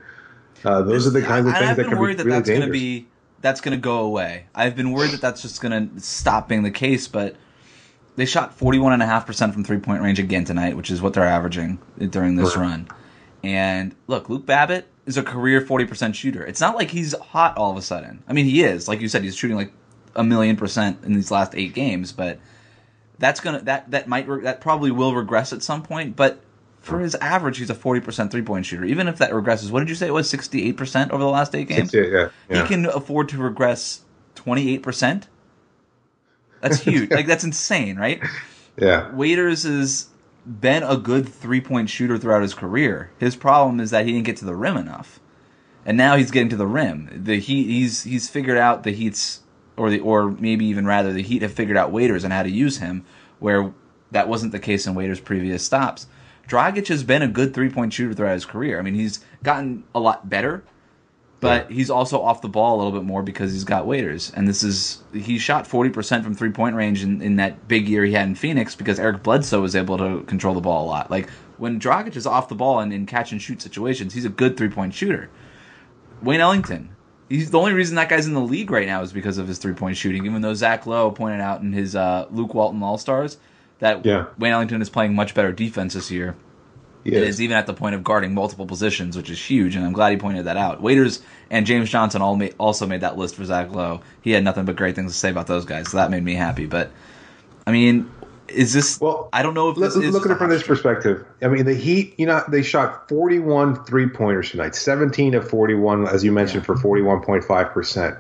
uh, 0.66 0.82
those 0.82 1.06
are 1.06 1.12
the 1.12 1.22
kinds 1.22 1.46
of 1.48 1.54
I- 1.54 1.60
things 1.60 1.70
I've 1.72 1.76
that 1.78 1.88
can 1.90 1.98
worried 2.00 2.18
be 2.18 2.24
that 2.24 2.26
really 2.26 2.38
that's 2.40 2.50
going 2.50 2.62
to 2.62 2.66
dangerous. 2.68 2.80
be 2.82 3.06
that's 3.42 3.62
going 3.62 3.74
to 3.74 3.82
go 3.82 3.98
away. 4.00 4.46
I've 4.56 4.76
been 4.76 4.92
worried 4.92 5.12
that 5.12 5.22
that's 5.22 5.42
just 5.42 5.62
going 5.62 5.90
to 5.96 6.00
stop 6.00 6.48
being 6.48 6.64
the 6.64 6.72
case, 6.72 7.08
but 7.10 7.36
they 8.16 8.26
shot 8.26 8.58
41.5% 8.58 9.54
from 9.54 9.64
three 9.66 9.78
point 9.80 10.02
range 10.02 10.18
again 10.18 10.46
tonight, 10.46 10.78
which 10.78 10.90
is 10.90 11.02
what 11.02 11.14
they're 11.14 11.26
averaging 11.28 11.78
during 12.10 12.36
this 12.36 12.56
Right. 12.56 12.64
run. 12.64 12.88
And 13.44 13.94
look, 14.08 14.30
Luke 14.30 14.46
Babbitt 14.46 14.86
is 15.06 15.18
a 15.18 15.24
career 15.24 15.62
40% 15.62 16.16
shooter. 16.16 16.46
It's 16.46 16.62
not 16.62 16.76
like 16.76 16.92
he's 16.92 17.14
hot 17.18 17.58
all 17.58 17.72
of 17.72 17.78
a 17.78 17.82
sudden. 17.82 18.24
I 18.28 18.34
mean, 18.34 18.46
he 18.46 18.64
is. 18.64 18.88
Like 18.88 19.02
you 19.02 19.10
said, 19.10 19.24
he's 19.24 19.36
shooting 19.36 19.58
like 19.58 19.72
a 20.16 20.24
million 20.24 20.56
percent 20.56 21.04
in 21.04 21.14
these 21.14 21.32
last 21.32 21.56
eight 21.56 21.74
games, 21.74 22.12
but 22.12 22.40
that's 23.20 23.40
gonna 23.40 23.62
that 23.62 23.92
that 23.92 24.08
might 24.08 24.28
re- 24.28 24.44
that 24.44 24.62
probably 24.62 24.92
will 24.92 25.14
regress 25.16 25.54
at 25.54 25.64
some 25.64 25.84
point. 25.84 26.16
But 26.16 26.40
for 26.80 27.00
his 27.00 27.16
average, 27.16 27.58
he's 27.58 27.70
a 27.70 27.76
40% 27.76 28.30
three 28.30 28.42
point 28.42 28.66
shooter. 28.66 28.86
Even 28.86 29.08
if 29.08 29.18
that 29.18 29.32
regresses, 29.32 29.72
what 29.72 29.80
did 29.80 29.90
you 29.90 29.96
say 29.96 30.08
it 30.08 30.14
was 30.14 30.32
68% 30.32 31.12
over 31.12 31.24
the 31.24 31.30
last 31.30 31.56
eight 31.56 31.70
games? 31.70 31.94
Yeah, 31.94 32.30
yeah. 32.50 32.62
He 32.62 32.68
can 32.68 32.86
afford 32.86 33.30
to 33.30 33.38
regress 33.38 34.02
28%. 34.36 35.24
That's 36.62 36.80
huge. 36.80 37.10
like 37.12 37.26
that's 37.26 37.44
insane, 37.44 37.98
right? 37.98 38.22
yeah. 38.78 39.14
Waiters 39.14 39.64
has 39.64 40.08
been 40.46 40.84
a 40.84 40.98
good 40.98 41.28
three 41.28 41.62
point 41.62 41.90
shooter 41.90 42.18
throughout 42.18 42.42
his 42.42 42.54
career. 42.54 43.12
His 43.18 43.36
problem 43.36 43.80
is 43.80 43.92
that 43.92 44.06
he 44.06 44.12
didn't 44.12 44.26
get 44.26 44.38
to 44.38 44.46
the 44.46 44.56
rim 44.56 44.78
enough, 44.78 45.20
and 45.86 45.98
now 45.98 46.16
he's 46.16 46.32
getting 46.32 46.50
to 46.50 46.56
the 46.56 46.68
rim. 46.68 47.10
The 47.24 47.40
Heat, 47.40 47.68
he's 47.68 48.04
he's 48.04 48.30
figured 48.30 48.58
out 48.58 48.84
the 48.84 48.92
Heat's, 48.92 49.42
or 49.78 49.90
the 49.90 50.00
or 50.00 50.32
maybe 50.32 50.66
even 50.66 50.86
rather 50.86 51.14
the 51.14 51.24
Heat 51.24 51.42
have 51.42 51.54
figured 51.54 51.78
out 51.78 51.92
Waiters 51.92 52.24
and 52.24 52.34
how 52.34 52.44
to 52.44 52.50
use 52.50 52.78
him, 52.78 53.06
where 53.40 53.74
that 54.12 54.28
wasn't 54.28 54.52
the 54.52 54.60
case 54.60 54.86
in 54.86 54.96
Waiters' 54.96 55.20
previous 55.20 55.66
stops. 55.66 56.08
Dragic 56.48 56.88
has 56.88 57.04
been 57.04 57.22
a 57.22 57.28
good 57.28 57.54
three 57.54 57.70
point 57.70 57.94
shooter 57.94 58.14
throughout 58.14 58.34
his 58.34 58.46
career. 58.46 58.80
I 58.80 58.82
mean, 58.82 58.96
he's 58.96 59.24
gotten 59.44 59.84
a 59.96 60.00
lot 60.00 60.30
better, 60.30 60.64
but 61.44 61.72
he's 61.72 61.90
also 61.90 62.22
off 62.22 62.42
the 62.42 62.50
ball 62.50 62.76
a 62.76 62.78
little 62.78 62.92
bit 62.92 63.04
more 63.06 63.22
because 63.24 63.52
he's 63.54 63.64
got 63.64 63.86
Waiters. 63.86 64.32
And 64.36 64.48
this 64.48 64.64
is 64.64 65.04
he 65.14 65.38
shot 65.38 65.68
forty 65.68 65.90
percent 65.90 66.24
from 66.24 66.34
three 66.34 66.52
point 66.52 66.76
range 66.76 67.04
in, 67.04 67.22
in 67.22 67.36
that 67.38 67.68
big 67.68 67.88
year 67.88 68.04
he 68.06 68.14
had 68.14 68.28
in 68.28 68.36
Phoenix 68.36 68.76
because 68.76 69.00
Eric 69.00 69.24
Bledsoe 69.24 69.62
was 69.62 69.76
able 69.76 69.98
to 69.98 70.24
control 70.24 70.54
the 70.54 70.62
ball 70.62 70.86
a 70.86 70.88
lot. 70.88 71.12
Like 71.12 71.30
when 71.58 71.80
Dragic 71.80 72.16
is 72.16 72.26
off 72.26 72.50
the 72.50 72.56
ball 72.56 72.80
and 72.80 72.92
in 72.92 73.06
catch 73.06 73.32
and 73.32 73.42
shoot 73.42 73.62
situations, 73.62 74.14
he's 74.14 74.26
a 74.26 74.30
good 74.30 74.58
three 74.58 74.70
point 74.70 74.94
shooter. 74.94 75.30
Wayne 76.22 76.40
Ellington. 76.40 76.90
He's 77.30 77.52
the 77.52 77.60
only 77.60 77.74
reason 77.74 77.96
that 77.96 78.10
guy's 78.10 78.28
in 78.28 78.34
the 78.34 78.42
league 78.42 78.70
right 78.70 78.86
now 78.86 79.02
is 79.02 79.12
because 79.14 79.38
of 79.38 79.48
his 79.48 79.58
three 79.58 79.74
point 79.74 79.98
shooting. 79.98 80.26
Even 80.26 80.42
though 80.42 80.54
Zach 80.54 80.86
Lowe 80.86 81.12
pointed 81.12 81.42
out 81.42 81.62
in 81.62 81.74
his 81.74 81.96
uh, 81.96 82.28
Luke 82.32 82.54
Walton 82.54 82.84
All 82.84 82.98
Stars 82.98 83.38
that 83.80 84.06
Yeah. 84.06 84.28
Wayne 84.38 84.54
Ellington 84.54 84.82
is 84.82 84.90
playing 84.90 85.14
much 85.16 85.34
better 85.34 85.52
defense 85.52 85.94
this 85.94 86.12
year. 86.12 86.36
He 87.04 87.12
It 87.12 87.24
is. 87.24 87.42
even 87.42 87.58
at 87.58 87.68
the 87.68 87.74
point 87.74 87.96
of 87.96 88.04
guarding 88.04 88.34
multiple 88.34 88.66
positions, 88.66 89.18
which 89.18 89.30
is 89.30 89.44
huge, 89.44 89.76
and 89.76 89.86
I'm 89.86 89.94
glad 89.94 90.12
he 90.12 90.18
pointed 90.18 90.46
that 90.46 90.58
out. 90.58 90.82
Waiters 90.82 91.22
and 91.50 91.66
James 91.66 91.90
Johnson 91.90 92.22
all 92.22 92.36
ma- 92.38 92.48
also 92.58 92.88
made 92.88 93.02
that 93.02 93.18
list 93.18 93.36
for 93.36 93.44
Zach 93.44 93.72
Lowe. 93.72 94.02
He 94.22 94.32
had 94.32 94.44
nothing 94.44 94.66
but 94.66 94.76
great 94.76 94.96
things 94.96 95.12
to 95.12 95.18
say 95.18 95.30
about 95.30 95.48
those 95.48 95.66
guys, 95.66 95.92
so 95.92 95.98
that 95.98 96.10
made 96.12 96.24
me 96.24 96.34
happy. 96.34 96.66
But 96.66 96.92
I 97.68 97.72
mean, 97.72 98.10
is 98.48 98.74
this? 98.74 99.00
Well, 99.02 99.30
I 99.34 99.44
don't 99.44 99.54
know 99.54 99.70
if 99.70 99.78
Look, 99.78 99.94
this 99.94 100.04
is 100.04 100.14
look 100.14 100.26
at 100.26 100.32
it 100.32 100.38
from 100.38 100.50
this 100.50 100.64
perspective. 100.64 101.26
I 101.42 101.48
mean, 101.48 101.66
the 101.66 101.74
Heat, 101.74 102.14
you 102.18 102.26
know, 102.26 102.44
they 102.48 102.62
shot 102.62 103.10
41 103.10 103.84
three 103.86 104.08
pointers 104.08 104.52
tonight, 104.52 104.76
17 104.76 105.34
of 105.34 105.50
41, 105.50 106.08
as 106.08 106.24
you 106.24 106.32
mentioned, 106.32 106.66
for 106.66 106.76
41.5%. 106.76 108.20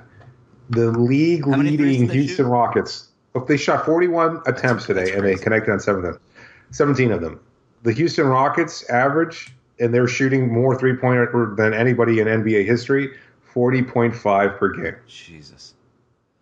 The 0.69 0.91
league 0.91 1.45
leading 1.45 2.09
Houston 2.09 2.45
shoot? 2.45 2.49
Rockets, 2.49 3.09
look, 3.33 3.47
they 3.47 3.57
shot 3.57 3.85
41 3.85 4.41
attempts 4.45 4.85
today, 4.85 5.05
that's 5.05 5.15
and 5.15 5.25
they 5.25 5.35
connected 5.35 5.71
on 5.71 5.79
seven 5.79 6.05
of 6.05 6.13
them, 6.13 6.21
17 6.71 7.11
of 7.11 7.21
them. 7.21 7.39
The 7.83 7.93
Houston 7.93 8.27
Rockets 8.27 8.89
average, 8.89 9.53
and 9.79 9.93
they're 9.93 10.07
shooting 10.07 10.51
more 10.51 10.77
three 10.77 10.95
pointer 10.95 11.53
than 11.55 11.73
anybody 11.73 12.19
in 12.19 12.27
NBA 12.27 12.65
history, 12.65 13.11
40.5 13.53 14.57
per 14.57 14.69
game. 14.71 14.95
Jesus. 15.07 15.73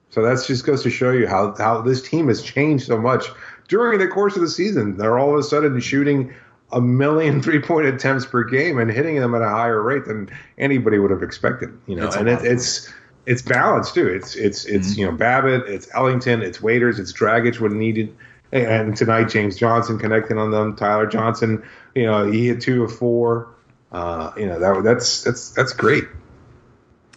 So 0.10 0.22
that 0.22 0.44
just 0.46 0.66
goes 0.66 0.84
to 0.84 0.90
show 0.90 1.12
you 1.12 1.28
how, 1.28 1.56
how 1.58 1.82
this 1.82 2.02
team 2.02 2.28
has 2.28 2.42
changed 2.44 2.86
so 2.86 2.98
much 2.98 3.26
during 3.70 3.98
the 4.00 4.08
course 4.08 4.36
of 4.36 4.42
the 4.42 4.50
season. 4.50 4.98
They're 4.98 5.18
all 5.18 5.34
of 5.34 5.40
a 5.40 5.44
sudden 5.44 5.80
shooting 5.80 6.34
a 6.74 6.82
million 6.82 7.42
three 7.44 7.60
point 7.60 7.88
attempts 7.88 8.26
per 8.26 8.44
game 8.44 8.78
and 8.78 8.92
hitting 8.92 9.16
them 9.16 9.34
at 9.34 9.42
a 9.42 9.50
higher 9.50 9.82
rate 9.82 10.06
than 10.06 10.30
anybody 10.58 11.00
would 11.00 11.12
have 11.12 11.24
expected. 11.24 11.78
You 11.88 11.96
know, 11.96 12.08
It's 12.08 12.16
and 12.16 12.28
it, 12.30 12.44
it's 12.44 12.92
it's 13.26 13.42
balanced 13.42 13.94
too. 13.94 14.08
It's 14.08 14.36
it's 14.36 14.66
it's 14.66 14.92
Mm-hmm. 14.92 15.00
you 15.00 15.06
know 15.06 15.12
Babbitt, 15.14 15.64
it's 15.68 15.88
Ellington, 15.94 16.42
it's 16.42 16.62
Waiters, 16.62 17.00
it's 17.00 17.14
Dragic 17.14 17.60
when 17.60 17.78
needed. 17.78 18.16
And 18.52 18.96
tonight, 18.98 19.30
James 19.30 19.58
Johnson 19.58 19.98
connecting 19.98 20.38
on 20.38 20.52
them. 20.52 20.76
Tyler 20.76 21.08
Johnson, 21.08 21.64
you 21.96 22.06
know, 22.06 22.30
he 22.30 22.48
hit 22.48 22.62
two 22.62 22.84
of 22.84 22.94
four. 22.96 23.48
Uh, 23.92 24.32
you 24.38 24.46
know 24.46 24.60
that 24.60 24.84
that's 24.84 25.24
that's 25.24 25.50
that's 25.50 25.74
great. 25.74 26.06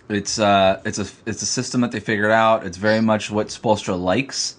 It's 0.08 0.38
uh, 0.38 0.80
it's 0.84 0.98
a 0.98 1.06
it's 1.26 1.42
a 1.42 1.46
system 1.46 1.80
that 1.80 1.92
they 1.92 2.00
figured 2.00 2.30
out. 2.30 2.66
It's 2.66 2.76
very 2.76 3.00
much 3.00 3.30
what 3.30 3.48
Spoelstra 3.48 4.00
likes. 4.00 4.56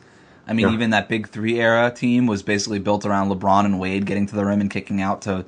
I 0.47 0.53
mean, 0.53 0.67
Yeah. 0.67 0.73
even 0.73 0.89
that 0.91 1.09
big 1.09 1.27
three 1.29 1.59
era 1.59 1.91
team 1.91 2.27
was 2.27 2.43
basically 2.43 2.79
built 2.79 3.05
around 3.05 3.29
LeBron 3.29 3.65
and 3.65 3.79
Wade 3.79 4.05
getting 4.05 4.27
to 4.27 4.35
the 4.35 4.45
rim 4.45 4.61
and 4.61 4.69
kicking 4.69 5.01
out 5.01 5.23
to 5.23 5.45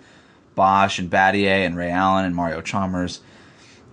Bosh 0.56 0.98
and 1.00 1.10
Battier 1.10 1.66
and 1.66 1.78
Ray 1.78 1.92
Allen 1.92 2.26
and 2.26 2.36
Mario 2.36 2.62
Chalmers 2.62 3.22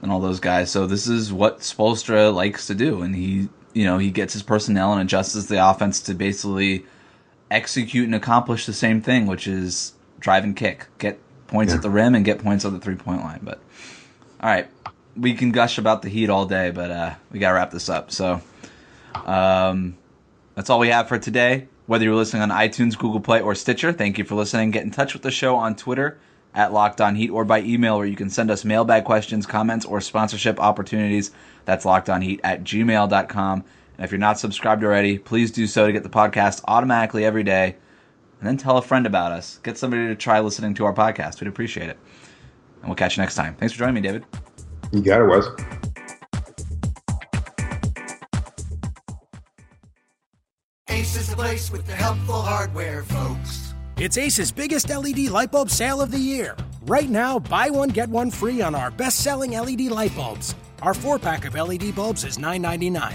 and 0.02 0.10
all 0.10 0.20
those 0.20 0.40
guys. 0.40 0.70
So 0.70 0.86
this 0.86 1.06
is 1.06 1.32
what 1.32 1.60
Spoelstra 1.60 2.34
likes 2.34 2.66
to 2.68 2.74
do, 2.74 3.02
and 3.02 3.14
he 3.14 3.48
you 3.72 3.84
know 3.84 3.98
he 3.98 4.10
gets 4.10 4.32
his 4.32 4.42
personnel 4.42 4.92
and 4.92 5.00
adjusts 5.02 5.46
the 5.46 5.68
offense 5.68 6.00
to 6.02 6.14
basically 6.14 6.84
execute 7.50 8.06
and 8.06 8.14
accomplish 8.14 8.66
the 8.66 8.72
same 8.72 9.00
thing, 9.00 9.26
which 9.26 9.46
is 9.46 9.92
drive 10.20 10.44
and 10.44 10.56
kick, 10.56 10.86
get 10.98 11.18
points 11.46 11.72
Yeah. 11.72 11.76
at 11.76 11.82
the 11.82 11.90
rim 11.90 12.14
and 12.14 12.24
get 12.24 12.38
points 12.42 12.64
on 12.64 12.72
the 12.72 12.80
three 12.80 12.96
point 12.96 13.20
line. 13.22 13.40
But 13.42 13.60
all 14.40 14.50
right, 14.50 14.66
we 15.16 15.34
can 15.34 15.52
gush 15.52 15.78
about 15.78 16.02
the 16.02 16.08
Heat 16.08 16.30
all 16.30 16.46
day, 16.46 16.70
but 16.70 16.90
uh, 16.90 17.14
we 17.30 17.38
got 17.38 17.50
to 17.50 17.54
wrap 17.54 17.70
this 17.70 17.88
up. 17.88 18.10
So 18.10 18.40
um, 19.26 19.96
that's 20.54 20.70
all 20.70 20.78
we 20.78 20.88
have 20.88 21.08
for 21.08 21.18
today. 21.18 21.68
Whether 21.86 22.04
you're 22.06 22.14
listening 22.14 22.42
on 22.42 22.48
iTunes, 22.50 22.96
Google 22.96 23.20
Play, 23.20 23.40
or 23.42 23.54
Stitcher, 23.54 23.92
thank 23.92 24.16
you 24.16 24.24
for 24.24 24.34
listening. 24.36 24.70
Get 24.70 24.84
in 24.84 24.90
touch 24.90 25.12
with 25.12 25.22
the 25.22 25.30
show 25.30 25.56
on 25.56 25.76
Twitter 25.76 26.18
at 26.54 26.72
Locked 26.72 27.00
On 27.00 27.14
Heat 27.14 27.28
or 27.30 27.44
by 27.44 27.60
email 27.60 27.98
where 27.98 28.06
you 28.06 28.16
can 28.16 28.30
send 28.30 28.50
us 28.50 28.64
mailbag 28.64 29.04
questions, 29.04 29.44
comments, 29.44 29.84
or 29.84 30.00
sponsorship 30.00 30.58
opportunities. 30.60 31.30
That's 31.66 31.84
lockedonheat 31.84 32.40
at 32.42 32.64
gmail.com. 32.64 33.64
And 33.96 34.04
if 34.04 34.10
you're 34.10 34.18
not 34.18 34.38
subscribed 34.38 34.84
already, 34.84 35.18
please 35.18 35.50
do 35.50 35.66
so 35.66 35.86
to 35.86 35.92
get 35.92 36.02
the 36.02 36.08
podcast 36.08 36.62
automatically 36.66 37.24
every 37.24 37.44
day. 37.44 37.76
And 38.40 38.48
then 38.48 38.56
tell 38.56 38.76
a 38.76 38.82
friend 38.82 39.06
about 39.06 39.32
us. 39.32 39.58
Get 39.62 39.78
somebody 39.78 40.06
to 40.08 40.14
try 40.14 40.40
listening 40.40 40.74
to 40.74 40.84
our 40.84 40.92
podcast. 40.92 41.40
We'd 41.40 41.48
appreciate 41.48 41.88
it. 41.88 41.98
And 42.80 42.86
we'll 42.86 42.96
catch 42.96 43.16
you 43.16 43.22
next 43.22 43.36
time. 43.36 43.54
Thanks 43.54 43.72
for 43.72 43.78
joining 43.78 43.94
me, 43.94 44.00
David. 44.00 44.24
You 44.92 45.00
got 45.00 45.20
it, 45.20 45.26
Wes. 45.26 45.46
Ace 50.88 51.16
is 51.16 51.30
the 51.30 51.36
place 51.36 51.70
with 51.70 51.86
the 51.86 51.94
helpful 51.94 52.42
hardware, 52.42 53.02
folks. 53.04 53.74
It's 53.96 54.18
Ace's 54.18 54.50
biggest 54.50 54.88
LED 54.88 55.30
light 55.30 55.52
bulb 55.52 55.70
sale 55.70 56.00
of 56.00 56.10
the 56.10 56.18
year. 56.18 56.56
Right 56.86 57.08
now, 57.08 57.38
buy 57.38 57.70
one, 57.70 57.88
get 57.88 58.08
one 58.08 58.30
free 58.30 58.60
on 58.60 58.74
our 58.74 58.90
best 58.90 59.20
selling 59.20 59.52
LED 59.52 59.82
light 59.82 60.14
bulbs. 60.14 60.54
Our 60.82 60.94
four 60.94 61.18
pack 61.18 61.44
of 61.46 61.54
LED 61.54 61.94
bulbs 61.94 62.24
is 62.24 62.36
$9.99, 62.36 63.14